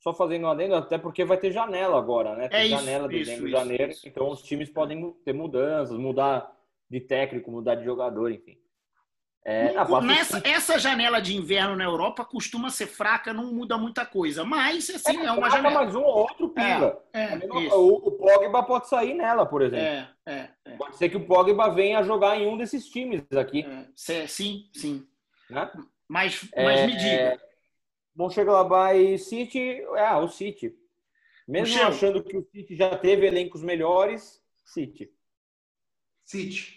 Só 0.00 0.14
fazendo 0.14 0.44
um 0.46 0.50
adendo, 0.50 0.76
até 0.76 0.98
porque 0.98 1.24
vai 1.24 1.38
ter 1.38 1.50
janela 1.50 1.98
agora, 1.98 2.36
né? 2.36 2.48
Tem 2.48 2.60
É 2.66 2.68
janela 2.68 3.08
de 3.08 3.16
isso, 3.16 3.24
dezembro, 3.30 3.48
isso, 3.48 3.56
janeiro, 3.58 3.90
isso, 3.90 4.06
então 4.08 4.28
os 4.30 4.42
times 4.42 4.70
podem 4.70 5.10
ter 5.24 5.32
mudanças, 5.32 5.96
mudar 5.98 6.54
de 6.88 7.00
técnico, 7.00 7.50
mudar 7.50 7.74
de 7.74 7.84
jogador, 7.84 8.30
enfim. 8.30 8.56
É, 9.44 9.72
Não- 9.72 10.00
nessa, 10.02 10.36
City. 10.38 10.48
essa 10.50 10.76
janela 10.78 11.20
de 11.22 11.36
inverno 11.36 11.76
na 11.76 11.84
Europa 11.84 12.24
costuma 12.24 12.68
ser 12.68 12.86
fraca, 12.88 13.32
não 13.32 13.52
muda 13.52 13.78
muita 13.78 14.04
coisa. 14.04 14.44
Mas, 14.44 14.90
assim, 14.90 15.18
é, 15.18 15.30
uma 15.30 15.34
Troca 15.48 15.50
janela. 15.50 15.74
mais 15.74 15.94
um 15.94 16.02
ou 16.02 16.16
outro 16.18 16.48
pinga. 16.50 16.98
É, 17.12 17.24
A 17.32 17.36
mesma- 17.36 17.62
isso. 17.62 17.76
o, 17.76 17.94
o 18.08 18.12
Pogba 18.12 18.62
pode 18.64 18.88
sair 18.88 19.14
nela, 19.14 19.46
por 19.46 19.62
exemplo. 19.62 19.86
É, 19.86 20.08
é, 20.26 20.50
é, 20.64 20.76
Pode 20.76 20.96
ser 20.96 21.08
que 21.08 21.16
o 21.16 21.24
Pogba 21.26 21.68
venha 21.70 22.02
jogar 22.02 22.36
em 22.36 22.46
um 22.48 22.56
desses 22.56 22.88
times 22.88 23.22
aqui. 23.32 23.64
é. 23.64 24.26
Sim, 24.26 24.68
sim. 24.74 25.06
Né? 25.48 25.70
Mas, 26.08 26.48
É, 26.52 26.64
mas 26.64 26.80
me 26.86 26.96
diga. 26.96 27.40
Mönchengladbach 28.16 28.96
e 28.96 29.18
City, 29.18 29.82
é, 29.94 30.14
o 30.14 30.28
City. 30.28 30.74
Mesmo 31.46 31.74
Michel. 31.74 31.88
achando 31.88 32.24
que 32.24 32.36
o 32.36 32.42
City 32.50 32.74
já 32.74 32.96
teve 32.96 33.26
elencos 33.26 33.62
melhores, 33.62 34.42
City. 34.64 35.10
City. 36.24 36.76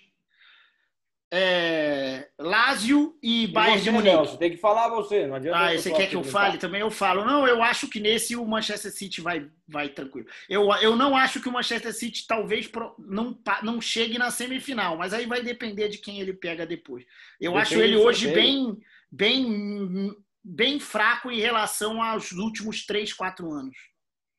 É, 1.31 2.27
Lazio 2.39 3.15
e 3.21 3.45
Bayern 3.47 3.77
de 3.77 3.85
você, 3.85 3.91
Munique. 3.91 4.15
Nelson, 4.15 4.37
tem 4.37 4.49
que 4.49 4.57
falar 4.57 4.89
você, 4.89 5.27
não 5.27 5.35
adianta. 5.35 5.59
Ah, 5.59 5.77
você 5.77 5.91
quer 5.91 6.07
que 6.07 6.15
eu 6.15 6.23
fale 6.23 6.57
também? 6.57 6.81
Eu 6.81 6.89
falo. 6.89 7.23
Não, 7.23 7.47
eu 7.47 7.61
acho 7.61 7.87
que 7.87 7.99
nesse 7.99 8.35
o 8.35 8.43
Manchester 8.45 8.91
City 8.91 9.21
vai, 9.21 9.47
vai 9.67 9.89
tranquilo. 9.89 10.27
Eu, 10.49 10.71
eu 10.81 10.95
não 10.95 11.15
acho 11.15 11.39
que 11.39 11.47
o 11.47 11.51
Manchester 11.51 11.93
City 11.93 12.25
talvez 12.25 12.69
não, 12.97 13.39
não 13.61 13.79
chegue 13.79 14.17
na 14.17 14.31
semifinal, 14.31 14.97
mas 14.97 15.13
aí 15.13 15.27
vai 15.27 15.43
depender 15.43 15.87
de 15.89 15.99
quem 15.99 16.19
ele 16.19 16.33
pega 16.33 16.65
depois. 16.65 17.05
Eu 17.39 17.53
Depende 17.53 17.73
acho 17.73 17.81
ele 17.83 17.95
hoje 17.97 18.27
bem, 18.29 18.79
bem, 19.11 20.15
bem 20.43 20.79
fraco 20.79 21.29
em 21.31 21.39
relação 21.39 22.01
aos 22.01 22.31
últimos 22.31 22.85
3, 22.85 23.13
4 23.13 23.51
anos. 23.51 23.75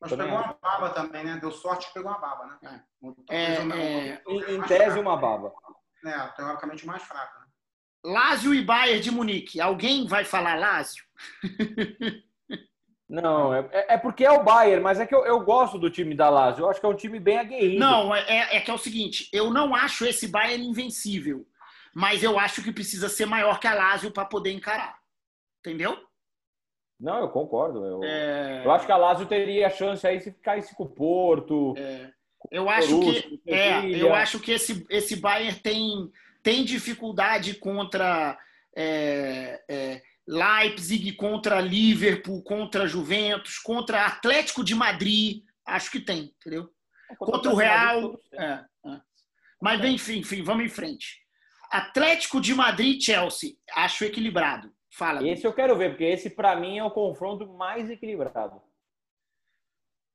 Mas 0.00 0.10
Também 0.10 0.26
pegou 0.28 0.42
uma 0.42 0.54
baba 0.62 0.90
também, 0.90 1.24
né? 1.24 1.38
Deu 1.40 1.50
sorte 1.52 1.86
que 1.88 1.94
pegou 1.94 2.10
uma 2.10 2.18
baba, 2.18 2.46
né? 2.46 2.82
É, 3.28 3.60
o- 3.60 3.72
é. 3.74 4.22
o- 4.26 4.32
o- 4.32 4.50
Em, 4.56 4.62
tese, 4.62 4.84
fraco. 4.84 5.00
uma 5.00 5.16
baba. 5.16 5.52
É, 6.04 6.18
teoricamente 6.28 6.86
mais 6.86 7.02
fraco. 7.02 7.38
Né? 7.40 7.46
Lazio 8.02 8.54
e 8.54 8.64
Bayern 8.64 9.00
de 9.00 9.10
Munique. 9.10 9.60
Alguém 9.60 10.06
vai 10.06 10.24
falar 10.24 10.58
Lazio? 10.58 11.04
Não, 13.08 13.52
é, 13.52 13.68
é 13.88 13.98
porque 13.98 14.24
é 14.24 14.30
o 14.30 14.44
Bayern, 14.44 14.80
mas 14.82 15.00
é 15.00 15.06
que 15.06 15.14
eu, 15.14 15.26
eu 15.26 15.40
gosto 15.40 15.78
do 15.78 15.90
time 15.90 16.14
da 16.14 16.30
Lazio. 16.30 16.62
Eu 16.62 16.70
acho 16.70 16.78
que 16.78 16.86
é 16.86 16.88
um 16.88 16.94
time 16.94 17.18
bem 17.18 17.38
aguerrido. 17.38 17.80
Não, 17.80 18.14
é, 18.14 18.56
é 18.56 18.60
que 18.60 18.70
é 18.70 18.74
o 18.74 18.78
seguinte, 18.78 19.28
eu 19.32 19.50
não 19.50 19.74
acho 19.74 20.06
esse 20.06 20.28
Bayern 20.28 20.64
invencível, 20.64 21.44
mas 21.92 22.22
eu 22.22 22.38
acho 22.38 22.62
que 22.62 22.70
precisa 22.72 23.08
ser 23.08 23.26
maior 23.26 23.58
que 23.58 23.66
a 23.66 23.74
Lazio 23.74 24.12
para 24.12 24.24
poder 24.24 24.52
encarar. 24.52 24.99
Entendeu? 25.60 25.96
Não, 26.98 27.20
eu 27.20 27.28
concordo. 27.30 27.84
Eu, 27.84 28.04
É, 28.04 28.62
eu 28.64 28.70
acho 28.70 28.84
que 28.84 28.92
a 28.92 28.96
Lazio 28.96 29.26
teria 29.26 29.70
chance 29.70 30.06
aí 30.06 30.20
se 30.20 30.32
caísse 30.32 30.74
com 30.74 30.84
o 30.84 30.88
Porto. 30.88 31.74
eu 32.50 32.68
acho 32.68 33.00
que 33.00 33.42
é, 33.46 33.88
eu 33.88 34.14
acho 34.14 34.38
que 34.40 34.52
esse, 34.52 34.86
esse 34.90 35.16
Bayern 35.16 35.58
tem, 35.60 36.10
tem 36.42 36.64
dificuldade 36.64 37.54
contra 37.54 38.38
é, 38.76 39.62
é, 39.68 40.02
Leipzig, 40.26 41.12
contra 41.12 41.60
Liverpool, 41.60 42.42
contra 42.42 42.86
Juventus, 42.86 43.58
contra 43.58 44.06
Atlético 44.06 44.62
de 44.62 44.74
Madrid. 44.74 45.42
Acho 45.66 45.90
que 45.90 46.00
tem, 46.00 46.34
entendeu? 46.38 46.70
Contra 47.18 47.50
o 47.50 47.56
Real. 47.56 48.18
É, 48.32 48.64
é. 48.86 49.00
Mas, 49.60 49.84
enfim, 49.84 50.18
enfim, 50.18 50.42
vamos 50.42 50.64
em 50.64 50.68
frente. 50.68 51.18
Atlético 51.70 52.40
de 52.40 52.54
Madrid 52.54 53.00
Chelsea. 53.00 53.54
Acho 53.72 54.04
equilibrado. 54.04 54.72
Fala. 54.90 55.26
Esse 55.26 55.46
eu 55.46 55.52
quero 55.52 55.76
ver, 55.76 55.90
porque 55.90 56.04
esse, 56.04 56.30
pra 56.30 56.56
mim, 56.56 56.78
é 56.78 56.84
o 56.84 56.90
confronto 56.90 57.46
mais 57.46 57.88
equilibrado. 57.88 58.60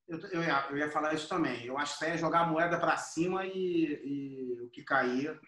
Eu, 0.08 0.20
eu, 0.30 0.44
ia, 0.44 0.68
eu 0.70 0.78
ia 0.78 0.92
falar 0.92 1.14
isso 1.14 1.28
também. 1.28 1.66
Eu 1.66 1.78
acho 1.78 1.98
que 1.98 2.06
é 2.06 2.18
jogar 2.18 2.42
a 2.42 2.48
moeda 2.48 2.80
para 2.80 2.96
cima 2.98 3.46
e, 3.46 4.02
e 4.04 4.62
o 4.62 4.70
que 4.70 4.84
cair. 4.84 5.40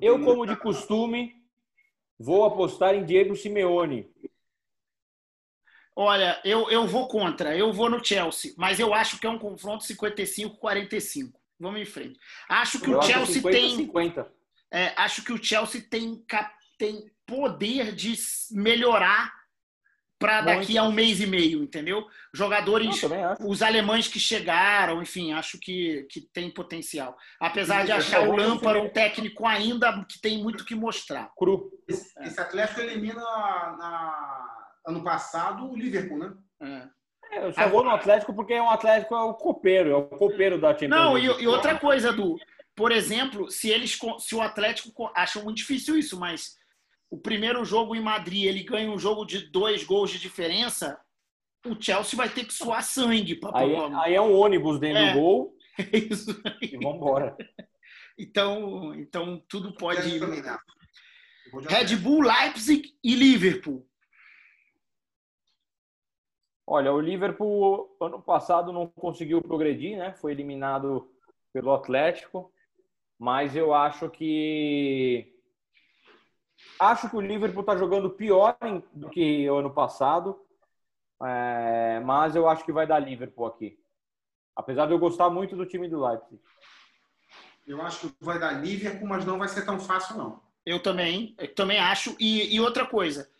Eu, 0.00 0.22
como 0.22 0.46
de 0.46 0.56
costume, 0.56 1.42
vou 2.18 2.44
apostar 2.44 2.94
em 2.94 3.04
Diego 3.04 3.34
Simeone. 3.36 4.10
Olha, 5.94 6.40
eu, 6.44 6.70
eu 6.70 6.86
vou 6.86 7.08
contra. 7.08 7.56
Eu 7.56 7.72
vou 7.72 7.88
no 7.90 8.04
Chelsea. 8.04 8.52
Mas 8.56 8.78
eu 8.78 8.94
acho 8.94 9.18
que 9.18 9.26
é 9.26 9.30
um 9.30 9.38
confronto 9.38 9.84
55-45. 9.84 11.32
Vamos 11.58 11.80
em 11.80 11.84
frente. 11.84 12.18
Acho 12.48 12.80
que 12.80 12.90
Eu 12.90 12.96
o 12.96 12.98
acho 13.00 13.12
Chelsea 13.12 13.34
50, 13.34 13.50
tem. 13.56 13.76
50. 13.76 14.32
é, 14.70 14.86
acho 14.96 15.24
que 15.24 15.32
o 15.32 15.42
Chelsea 15.42 15.82
tem, 15.82 16.16
cap- 16.26 16.54
tem 16.78 17.10
poder 17.30 17.94
de 17.94 18.14
melhorar 18.50 19.32
para 20.18 20.42
daqui 20.42 20.76
a 20.76 20.82
um 20.82 20.92
mês 20.92 21.18
e 21.20 21.26
meio, 21.26 21.62
entendeu? 21.62 22.00
Eu 22.00 22.06
Jogadores 22.34 23.00
os 23.40 23.62
alemães 23.62 24.06
que 24.06 24.20
chegaram, 24.20 25.00
enfim, 25.00 25.32
acho 25.32 25.58
que, 25.58 26.06
que 26.10 26.20
tem 26.20 26.50
potencial. 26.50 27.16
Apesar 27.40 27.86
de 27.86 27.92
achar 27.92 28.28
o 28.28 28.36
Lampard 28.36 28.80
um 28.80 28.90
técnico 28.90 29.46
ainda 29.46 30.04
que 30.04 30.20
tem 30.20 30.42
muito 30.42 30.64
que 30.66 30.74
mostrar. 30.74 31.30
Cru. 31.38 31.70
Esse, 31.88 32.12
esse 32.22 32.38
Atlético 32.38 32.80
elimina 32.80 33.14
na- 33.22 34.56
ano 34.86 35.02
passado 35.02 35.70
o 35.70 35.76
Liverpool, 35.76 36.18
né? 36.18 36.34
É. 36.62 36.88
É, 37.32 37.46
Eu 37.46 37.52
só 37.54 37.68
vou 37.68 37.84
no 37.84 37.90
Atlético 37.90 38.34
porque 38.34 38.52
é 38.54 38.62
um 38.62 38.68
Atlético, 38.68 39.14
é 39.14 39.22
o 39.22 39.34
copeiro, 39.34 39.90
é 39.90 39.96
o 39.96 40.02
copeiro 40.02 40.60
da 40.60 40.72
Champions 40.72 40.90
Não, 40.90 41.16
e, 41.16 41.24
e 41.24 41.46
outra 41.46 41.78
coisa, 41.78 42.12
Du, 42.12 42.36
por 42.74 42.90
exemplo, 42.92 43.50
se 43.50 43.70
eles 43.70 43.98
se 44.18 44.34
o 44.34 44.42
Atlético 44.42 44.92
co- 44.92 45.12
acham 45.14 45.44
muito 45.44 45.58
difícil 45.58 45.96
isso, 45.96 46.18
mas 46.18 46.56
o 47.10 47.18
primeiro 47.18 47.64
jogo 47.64 47.94
em 47.96 48.00
Madrid 48.00 48.44
ele 48.44 48.62
ganha 48.62 48.90
um 48.90 48.98
jogo 48.98 49.24
de 49.24 49.50
dois 49.50 49.82
gols 49.84 50.10
de 50.10 50.18
diferença, 50.18 50.98
o 51.66 51.74
Chelsea 51.80 52.16
vai 52.16 52.28
ter 52.28 52.44
que 52.44 52.54
suar 52.54 52.82
sangue 52.82 53.34
para 53.34 53.58
Aí, 53.58 53.72
é- 53.74 53.94
aí 54.04 54.14
é 54.14 54.20
um 54.20 54.34
ônibus 54.34 54.78
dentro 54.78 55.02
É. 55.02 55.12
do 55.12 55.18
gol 55.20 55.56
isso. 55.92 56.40
e 56.62 56.76
vambora. 56.78 57.36
Então, 58.18 58.94
então 58.94 59.42
tudo 59.48 59.74
pode 59.74 60.08
ir. 60.08 60.20
Red. 61.68 61.96
Bull, 61.96 62.20
Leipzig 62.22 62.94
e 63.02 63.14
Liverpool. 63.14 63.86
Olha, 66.66 66.92
o 66.92 67.00
Liverpool 67.00 67.96
ano 68.00 68.22
passado 68.22 68.72
não 68.72 68.86
conseguiu 68.86 69.42
progredir, 69.42 69.98
né? 69.98 70.12
Foi 70.14 70.30
eliminado 70.32 71.10
pelo 71.52 71.72
Atlético. 71.74 72.52
mas 73.18 73.54
eu 73.54 73.74
acho 73.74 74.08
que 74.08 75.34
acho 76.78 77.08
que 77.08 77.16
o 77.16 77.20
Liverpool 77.20 77.60
está 77.60 77.76
jogando 77.76 78.10
pior 78.10 78.56
do 78.92 79.08
que 79.10 79.48
o 79.48 79.56
ano 79.56 79.70
passado, 79.70 80.38
é, 81.22 82.00
mas 82.04 82.34
eu 82.34 82.48
acho 82.48 82.64
que 82.64 82.72
vai 82.72 82.86
dar 82.86 82.98
Liverpool 82.98 83.46
aqui. 83.46 83.78
Apesar 84.56 84.86
de 84.86 84.92
eu 84.92 84.98
gostar 84.98 85.30
muito 85.30 85.56
do 85.56 85.66
time 85.66 85.88
do 85.88 86.04
Leipzig. 86.04 86.40
Eu 87.66 87.80
acho 87.82 88.08
que 88.08 88.14
vai 88.20 88.38
dar 88.38 88.52
Liverpool, 88.52 89.08
mas 89.08 89.24
não 89.24 89.38
vai 89.38 89.48
ser 89.48 89.64
tão 89.64 89.78
fácil, 89.78 90.16
não. 90.16 90.42
Eu 90.64 90.82
também, 90.82 91.34
eu 91.38 91.54
também 91.54 91.78
acho. 91.78 92.16
E, 92.18 92.54
e 92.54 92.60
outra 92.60 92.86
coisa, 92.86 93.30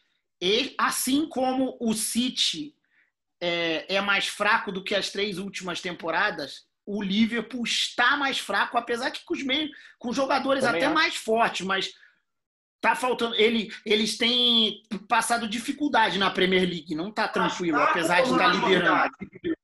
e, 0.40 0.74
assim 0.78 1.28
como 1.28 1.76
o 1.80 1.92
City 1.92 2.74
é, 3.40 3.96
é 3.96 4.00
mais 4.00 4.28
fraco 4.28 4.70
do 4.70 4.82
que 4.82 4.94
as 4.94 5.10
três 5.10 5.38
últimas 5.38 5.80
temporadas, 5.80 6.66
o 6.86 7.02
Liverpool 7.02 7.64
está 7.64 8.16
mais 8.16 8.38
fraco, 8.38 8.78
apesar 8.78 9.10
que 9.10 9.24
com 9.24 9.34
os 9.34 9.42
meios, 9.42 9.70
com 9.98 10.12
jogadores 10.12 10.64
Também 10.64 10.82
até 10.82 10.92
mais 10.92 11.16
fortes, 11.16 11.66
mas 11.66 11.92
tá 12.80 12.94
faltando. 12.94 13.34
Ele, 13.34 13.70
eles 13.84 14.16
têm 14.16 14.82
passado 15.08 15.48
dificuldade 15.48 16.18
na 16.18 16.30
Premier 16.30 16.62
League, 16.62 16.94
não 16.94 17.10
tá 17.10 17.28
tranquilo, 17.28 17.78
tá, 17.78 17.84
apesar 17.84 18.22
de 18.22 18.30
estar 18.30 18.38
tá 18.38 18.52
liderando. 18.52 19.10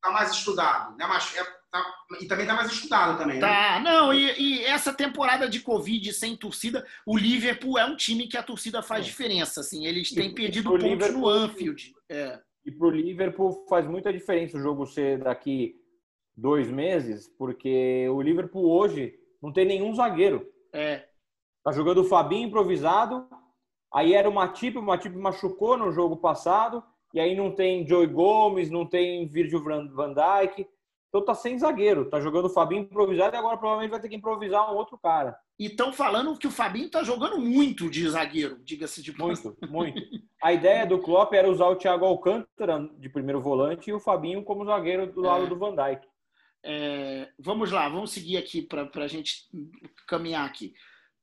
Tá 0.00 0.10
mais 0.10 0.30
estudado, 0.30 0.96
né? 0.96 1.06
Mas 1.06 1.34
é, 1.36 1.44
tá, 1.70 1.84
e 2.20 2.26
também 2.26 2.46
tá 2.46 2.54
mais 2.54 2.70
estudado 2.70 3.18
também. 3.18 3.36
Né? 3.36 3.40
Tá, 3.40 3.80
né? 3.80 3.90
não, 3.90 4.12
e, 4.12 4.32
e, 4.38 4.64
essa 4.64 4.92
temporada 4.92 5.48
de 5.48 5.60
Covid 5.60 6.12
sem 6.12 6.36
torcida, 6.36 6.86
o 7.06 7.16
Liverpool 7.16 7.78
é 7.78 7.86
um 7.86 7.96
time 7.96 8.28
que 8.28 8.36
a 8.36 8.42
torcida 8.42 8.82
faz 8.82 9.04
é. 9.04 9.08
diferença. 9.08 9.60
Assim, 9.60 9.86
eles 9.86 10.10
têm 10.10 10.30
e, 10.30 10.34
perdido 10.34 10.70
pontos 10.70 10.84
Liverpool, 10.84 11.20
no 11.20 11.28
Anfield. 11.28 11.92
É. 12.10 12.38
E 12.64 12.70
pro 12.70 12.90
Liverpool 12.90 13.64
faz 13.68 13.86
muita 13.86 14.12
diferença 14.12 14.58
o 14.58 14.62
jogo 14.62 14.86
ser 14.86 15.18
daqui 15.22 15.74
dois 16.36 16.68
meses, 16.68 17.28
porque 17.38 18.06
o 18.10 18.20
Liverpool 18.20 18.68
hoje 18.68 19.14
não 19.40 19.52
tem 19.52 19.64
nenhum 19.64 19.94
zagueiro. 19.94 20.46
É. 20.72 21.04
Tá 21.66 21.72
jogando 21.72 22.02
o 22.02 22.04
Fabinho 22.04 22.46
improvisado, 22.46 23.26
aí 23.92 24.14
era 24.14 24.30
o 24.30 24.32
Matip, 24.32 24.78
o 24.78 24.82
Matip 24.82 25.16
machucou 25.16 25.76
no 25.76 25.90
jogo 25.90 26.16
passado, 26.16 26.80
e 27.12 27.18
aí 27.18 27.34
não 27.34 27.50
tem 27.50 27.84
Joey 27.84 28.06
Gomes, 28.06 28.70
não 28.70 28.86
tem 28.86 29.26
Virgil 29.26 29.64
van 29.64 30.14
Dijk, 30.14 30.64
então 31.08 31.24
tá 31.24 31.34
sem 31.34 31.58
zagueiro, 31.58 32.08
tá 32.08 32.20
jogando 32.20 32.44
o 32.44 32.50
Fabinho 32.50 32.82
improvisado 32.82 33.34
e 33.34 33.36
agora 33.36 33.56
provavelmente 33.56 33.90
vai 33.90 33.98
ter 33.98 34.08
que 34.08 34.14
improvisar 34.14 34.72
um 34.72 34.76
outro 34.76 34.96
cara. 34.96 35.36
E 35.58 35.66
estão 35.66 35.92
falando 35.92 36.38
que 36.38 36.46
o 36.46 36.52
Fabinho 36.52 36.88
tá 36.88 37.02
jogando 37.02 37.36
muito 37.36 37.90
de 37.90 38.08
zagueiro, 38.08 38.60
diga-se 38.62 39.02
de 39.02 39.18
Muito, 39.18 39.56
muito. 39.68 40.00
A 40.40 40.52
ideia 40.52 40.86
do 40.86 41.00
Klopp 41.00 41.32
era 41.32 41.50
usar 41.50 41.66
o 41.66 41.74
Thiago 41.74 42.04
Alcântara 42.04 42.88
de 42.96 43.08
primeiro 43.08 43.40
volante 43.40 43.90
e 43.90 43.92
o 43.92 43.98
Fabinho 43.98 44.44
como 44.44 44.64
zagueiro 44.64 45.12
do 45.12 45.20
lado 45.20 45.46
é. 45.46 45.48
do 45.48 45.58
Van 45.58 45.74
Dijk. 45.74 46.06
É, 46.62 47.28
vamos 47.36 47.72
lá, 47.72 47.88
vamos 47.88 48.12
seguir 48.12 48.36
aqui 48.36 48.62
para 48.62 48.88
a 48.94 49.08
gente 49.08 49.48
caminhar 50.06 50.46
aqui. 50.46 50.72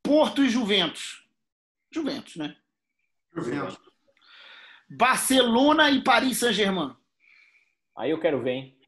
Porto 0.03 0.43
e 0.43 0.50
Juventus. 0.50 1.25
Juventus, 1.89 2.36
né? 2.36 2.55
Juventus. 3.33 3.79
Barcelona 4.89 5.89
e 5.89 6.03
Paris 6.03 6.39
Saint-Germain. 6.39 6.95
Aí 7.98 8.12
eu 8.12 8.19
quero 8.19 8.41
ver, 8.41 8.51
hein? 8.51 8.79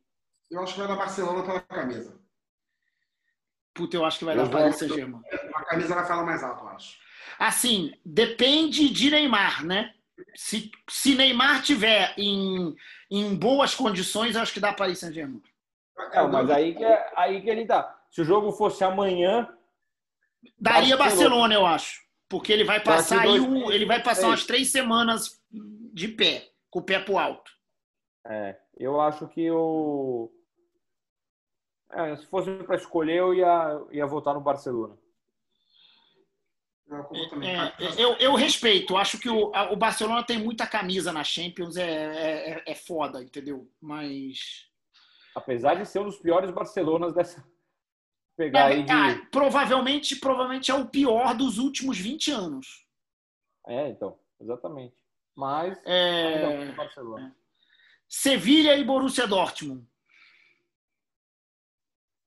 Eu 0.51 0.62
acho 0.62 0.74
que 0.74 0.79
vai 0.79 0.88
dar 0.88 0.95
Barcelona 0.95 1.43
pela 1.43 1.62
camisa. 1.62 2.19
Puta, 3.74 3.98
eu 3.98 4.05
acho 4.05 4.19
que 4.19 4.25
vai 4.25 4.38
eu 4.38 4.43
dar 4.43 4.50
Paris 4.50 4.75
Saint-Germain. 4.75 5.22
A 5.55 5.63
camisa 5.65 5.95
vai 5.95 6.05
falar 6.05 6.24
mais 6.24 6.43
alto, 6.43 6.63
eu 6.63 6.69
acho. 6.69 6.98
Assim, 7.39 7.93
depende 8.05 8.89
de 8.89 9.10
Neymar, 9.10 9.65
né? 9.65 9.93
Se, 10.36 10.72
se 10.89 11.15
Neymar 11.15 11.62
tiver 11.62 12.13
em, 12.17 12.75
em 13.10 13.36
boas 13.36 13.74
condições, 13.74 14.36
eu 14.36 14.41
acho 14.41 14.53
que 14.53 14.60
dá 14.60 14.74
Paris 14.74 15.00
Saint-Germain. 15.00 15.41
Não, 16.13 16.31
mas 16.31 16.50
aí 16.50 16.75
que, 16.75 16.84
é, 16.84 17.13
aí 17.15 17.41
que 17.41 17.50
ele 17.50 17.65
tá. 17.65 18.00
Se 18.12 18.22
o 18.22 18.25
jogo 18.25 18.51
fosse 18.51 18.84
amanhã. 18.84 19.50
Daria 20.60 20.98
Barcelona, 20.98 21.54
eu 21.54 21.66
acho. 21.66 22.04
Porque 22.28 22.52
ele 22.52 22.64
vai 22.64 22.80
passar 22.80 23.22
aí 23.22 23.40
um, 23.40 23.72
ele 23.72 23.86
vai 23.86 24.02
passar 24.02 24.28
umas 24.28 24.46
três 24.46 24.72
semanas 24.72 25.42
de 25.52 26.08
pé, 26.08 26.50
com 26.70 26.79
o 26.79 26.84
pé 26.84 27.00
pro 27.00 27.18
alto. 27.18 27.51
É, 28.25 28.58
eu 28.77 29.00
acho 29.00 29.27
que 29.27 29.50
o. 29.51 30.31
É, 31.92 32.16
se 32.16 32.25
fosse 32.25 32.51
para 32.64 32.75
escolher, 32.75 33.18
eu 33.18 33.34
ia, 33.34 33.86
ia 33.92 34.05
votar 34.05 34.34
no 34.34 34.42
Barcelona. 34.42 34.98
É, 36.88 38.01
eu, 38.01 38.14
eu 38.18 38.36
respeito, 38.36 38.96
acho 38.96 39.18
que 39.20 39.29
o, 39.29 39.51
o 39.72 39.75
Barcelona 39.75 40.24
tem 40.24 40.38
muita 40.38 40.68
camisa 40.68 41.12
na 41.12 41.24
Champions, 41.24 41.77
é, 41.77 41.84
é, 41.86 42.64
é 42.68 42.75
foda, 42.75 43.24
entendeu? 43.24 43.68
Mas 43.81 44.70
apesar 45.36 45.75
de 45.75 45.86
ser 45.86 46.00
um 46.00 46.05
dos 46.05 46.18
piores 46.18 46.50
Barcelonas 46.50 47.14
dessa. 47.14 47.46
Pegar 48.37 48.71
é, 48.71 48.74
aí 48.74 48.83
de... 48.83 48.91
ah, 48.91 49.27
provavelmente, 49.31 50.15
provavelmente 50.17 50.69
é 50.69 50.74
o 50.74 50.87
pior 50.87 51.33
dos 51.35 51.57
últimos 51.57 51.98
20 51.98 52.31
anos. 52.31 52.85
É, 53.65 53.89
então, 53.89 54.19
exatamente. 54.39 54.95
Mas 55.35 55.79
é... 55.85 56.71
Barcelona. 56.74 57.27
É. 57.27 57.45
Sevilha 58.07 58.75
e 58.77 58.83
Borussia 58.83 59.27
Dortmund. 59.27 59.85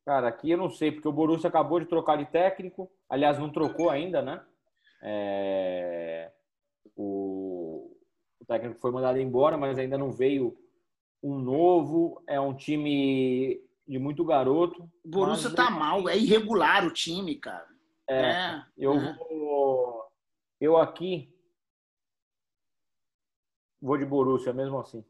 Cara, 0.05 0.29
aqui 0.29 0.51
eu 0.51 0.59
não 0.59 0.71
sei, 0.71 0.91
porque 0.91 1.09
o 1.09 1.13
Borussia 1.13 1.49
acabou 1.49 1.79
de 1.79 1.87
trocar 1.87 2.17
de 2.17 2.25
técnico. 2.27 2.91
Aliás, 3.09 3.39
não 3.39 3.53
trocou 3.53 3.91
ainda, 3.91 4.23
né? 4.23 4.43
É... 5.03 6.33
O... 6.97 7.95
o 8.41 8.45
técnico 8.47 8.81
foi 8.81 8.91
mandado 8.91 9.19
embora, 9.21 9.59
mas 9.59 9.79
ainda 9.79 9.99
não 9.99 10.11
veio 10.11 10.57
um 11.23 11.39
novo, 11.39 12.23
é 12.27 12.41
um 12.41 12.55
time 12.55 13.61
de 13.89 13.99
muito 13.99 14.25
garoto. 14.25 14.83
O 15.03 15.09
Borussia 15.09 15.51
tá 15.51 15.71
mal, 15.71 16.09
é 16.09 16.17
irregular 16.17 16.87
o 16.87 16.93
time, 16.93 17.35
cara. 17.37 17.67
É, 18.09 18.21
é 18.21 18.65
eu 18.77 18.95
é. 18.95 19.15
vou. 19.15 20.07
Eu 20.61 20.77
aqui 20.77 21.33
vou 23.81 23.97
de 23.97 24.05
Borussia 24.05 24.53
mesmo 24.53 24.79
assim. 24.79 25.05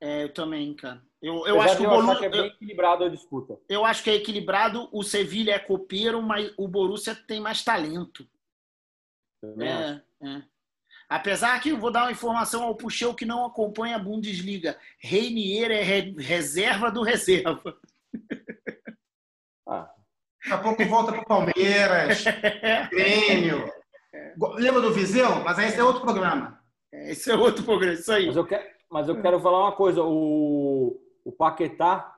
É, 0.00 0.24
eu 0.24 0.32
também, 0.34 0.74
cara. 0.74 1.00
Eu, 1.20 1.46
eu 1.46 1.60
acho 1.60 1.76
que 1.76 1.86
o 1.86 1.88
Borussia 1.88 2.26
é 2.26 2.28
bem 2.28 2.46
equilibrado 2.46 3.04
a 3.04 3.08
disputa. 3.08 3.56
Eu 3.68 3.84
acho 3.84 4.02
que 4.02 4.10
é 4.10 4.14
equilibrado. 4.14 4.88
O 4.90 5.04
Sevilha 5.04 5.52
é 5.52 5.58
copeiro, 5.60 6.20
mas 6.20 6.52
o 6.56 6.66
Borussia 6.66 7.14
tem 7.14 7.40
mais 7.40 7.62
talento. 7.62 8.28
É, 9.60 10.02
é. 10.26 10.42
Apesar 11.12 11.60
que 11.60 11.74
vou 11.74 11.90
dar 11.90 12.04
uma 12.04 12.12
informação 12.12 12.62
ao 12.62 12.74
Puxeu 12.74 13.12
que 13.12 13.26
não 13.26 13.44
acompanha 13.44 13.96
a 13.96 13.98
Bundesliga. 13.98 14.78
Reinier 14.98 15.70
é 15.70 15.82
re 15.82 16.14
reserva 16.18 16.90
do 16.90 17.02
reserva. 17.02 17.76
Ah. 19.68 19.90
Daqui 20.42 20.54
a 20.54 20.58
pouco 20.58 20.84
volta 20.86 21.12
para 21.12 21.20
o 21.20 21.26
Palmeiras, 21.26 22.24
Grêmio. 22.90 23.70
Lembra 24.54 24.80
do 24.80 24.94
Viseu? 24.94 25.36
Mas 25.44 25.58
esse 25.58 25.78
é 25.78 25.84
outro 25.84 26.00
programa. 26.00 26.58
Esse 26.90 27.30
é 27.30 27.34
outro 27.34 27.62
programa, 27.62 27.92
isso 27.92 28.10
aí. 28.10 28.26
Mas 28.28 28.36
eu 28.36 28.46
quero, 28.46 28.64
mas 28.90 29.08
eu 29.08 29.20
quero 29.20 29.38
falar 29.38 29.60
uma 29.60 29.72
coisa. 29.72 30.02
O, 30.02 30.98
o 31.24 31.30
Paquetá 31.30 32.10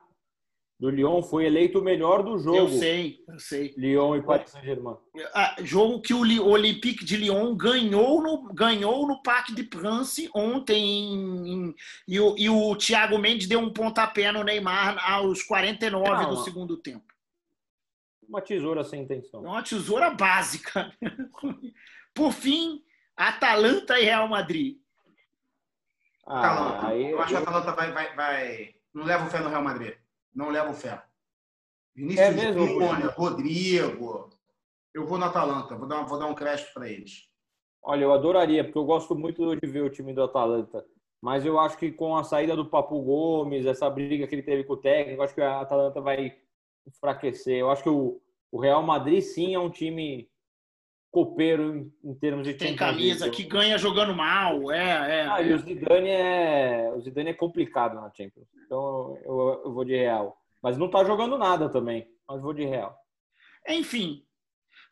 do 0.77 0.89
Lyon 0.89 1.21
foi 1.21 1.45
eleito 1.45 1.79
o 1.79 1.83
melhor 1.83 2.21
do 2.21 2.37
jogo. 2.37 2.57
Eu 2.57 2.69
sei, 2.69 3.23
eu 3.27 3.39
sei. 3.39 3.73
Lyon 3.77 4.17
e 4.17 4.21
Paris 4.21 4.51
Saint-Germain. 4.51 4.97
Ah, 5.33 5.55
jogo 5.59 6.01
que 6.01 6.13
o 6.13 6.45
Olympique 6.45 7.05
de 7.05 7.15
Lyon 7.15 7.55
ganhou 7.55 8.21
no, 8.21 8.53
ganhou 8.53 9.07
no 9.07 9.21
Parque 9.21 9.55
de 9.55 9.63
France 9.63 10.29
ontem. 10.35 11.73
e, 12.05 12.19
o, 12.19 12.35
e 12.37 12.49
o 12.49 12.75
Thiago 12.75 13.17
Mendes 13.17 13.47
deu 13.47 13.59
um 13.59 13.71
pontapé 13.71 14.31
no 14.31 14.43
Neymar 14.43 14.97
aos 15.09 15.43
49 15.43 16.09
Não, 16.09 16.29
do 16.29 16.43
segundo 16.43 16.75
tempo. 16.75 17.05
Uma 18.27 18.41
tesoura 18.41 18.83
sem 18.83 19.03
intenção. 19.03 19.41
Uma 19.43 19.63
tesoura 19.63 20.09
básica. 20.09 20.91
Por 22.13 22.33
fim, 22.33 22.83
Atalanta 23.15 23.97
e 23.97 24.03
Real 24.03 24.27
Madrid. 24.27 24.77
Ah, 26.27 26.39
Atalanta. 26.39 26.87
Aí, 26.87 27.11
eu 27.11 27.21
acho 27.21 27.29
que 27.29 27.35
a 27.35 27.39
Atalanta 27.39 27.71
vai, 27.71 27.91
vai, 27.93 28.15
vai. 28.15 28.75
Não 28.93 29.05
leva 29.05 29.25
o 29.25 29.29
fé 29.29 29.39
no 29.39 29.49
Real 29.49 29.63
Madrid 29.63 29.95
não 30.35 30.49
levo 30.49 30.73
fé. 30.73 31.01
Vinícius 31.95 32.27
é 32.27 32.31
mesmo, 32.31 32.67
Júnior, 32.67 33.13
Rodrigo. 33.15 34.29
Eu 34.93 35.05
vou 35.05 35.17
no 35.17 35.25
Atalanta, 35.25 35.75
vou 35.75 35.87
dar, 35.87 36.03
vou 36.03 36.19
dar 36.19 36.27
um 36.27 36.35
crédito 36.35 36.73
para 36.73 36.89
eles. 36.89 37.29
Olha, 37.81 38.03
eu 38.03 38.13
adoraria, 38.13 38.63
porque 38.63 38.77
eu 38.77 38.85
gosto 38.85 39.15
muito 39.15 39.55
de 39.55 39.67
ver 39.67 39.81
o 39.83 39.89
time 39.89 40.13
do 40.13 40.23
Atalanta. 40.23 40.85
Mas 41.21 41.45
eu 41.45 41.59
acho 41.59 41.77
que 41.77 41.91
com 41.91 42.15
a 42.17 42.23
saída 42.23 42.55
do 42.55 42.65
Papo 42.65 43.01
Gomes, 43.01 43.65
essa 43.65 43.89
briga 43.89 44.27
que 44.27 44.35
ele 44.35 44.43
teve 44.43 44.63
com 44.63 44.73
o 44.73 44.77
técnico, 44.77 45.21
acho 45.21 45.33
que 45.33 45.41
a 45.41 45.61
Atalanta 45.61 46.01
vai 46.01 46.37
enfraquecer. 46.85 47.57
Eu 47.57 47.69
acho 47.71 47.83
que 47.83 47.89
o, 47.89 48.21
o 48.51 48.59
Real 48.59 48.83
Madrid 48.83 49.21
sim 49.21 49.55
é 49.55 49.59
um 49.59 49.69
time 49.69 50.29
copeiro 51.15 51.73
em, 51.73 51.93
em 52.03 52.13
termos 52.13 52.45
de 52.45 52.53
tem 52.53 52.75
camisa 52.75 53.29
que 53.29 53.43
ganha 53.43 53.77
jogando 53.77 54.13
mal 54.13 54.69
é, 54.69 55.21
é, 55.21 55.27
ah, 55.29 55.41
é. 55.41 55.47
e 55.47 55.53
o 55.53 55.57
Zidane 55.59 56.09
é 56.09 56.91
o 56.93 56.99
Zidane 56.99 57.29
é 57.29 57.33
complicado 57.33 57.95
na 57.95 58.11
Champions 58.13 58.45
então 58.65 59.17
eu, 59.23 59.61
eu 59.63 59.73
vou 59.73 59.85
de 59.85 59.95
Real. 59.95 60.37
Mas 60.61 60.77
não 60.77 60.87
está 60.87 61.05
jogando 61.05 61.37
nada 61.37 61.69
também 61.69 62.05
mas 62.27 62.41
vou 62.41 62.53
de 62.53 62.65
Real. 62.65 62.93
Enfim 63.65 64.25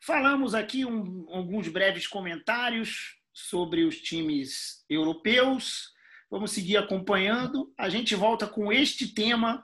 falamos 0.00 0.54
aqui 0.54 0.86
um, 0.86 1.26
alguns 1.28 1.68
breves 1.68 2.06
comentários 2.06 3.18
sobre 3.30 3.84
os 3.84 4.00
times 4.00 4.82
europeus. 4.88 5.92
Vamos 6.30 6.52
seguir 6.52 6.78
acompanhando. 6.78 7.70
A 7.76 7.90
gente 7.90 8.14
volta 8.14 8.46
com 8.46 8.72
este 8.72 9.08
tema 9.08 9.62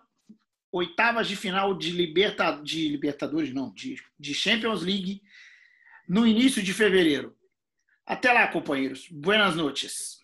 oitavas 0.70 1.26
de 1.26 1.36
final 1.36 1.74
de, 1.74 1.90
Liberta, 1.90 2.52
de 2.62 2.86
Libertadores, 2.88 3.52
não, 3.52 3.72
de, 3.72 3.96
de 4.18 4.34
Champions 4.34 4.82
League 4.82 5.22
no 6.10 6.26
início 6.26 6.60
de 6.60 6.74
fevereiro. 6.74 7.36
Até 8.04 8.32
lá, 8.32 8.48
companheiros. 8.48 9.06
Buenas 9.12 9.54
noches. 9.54 10.18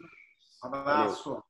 Abraço. 0.61 1.41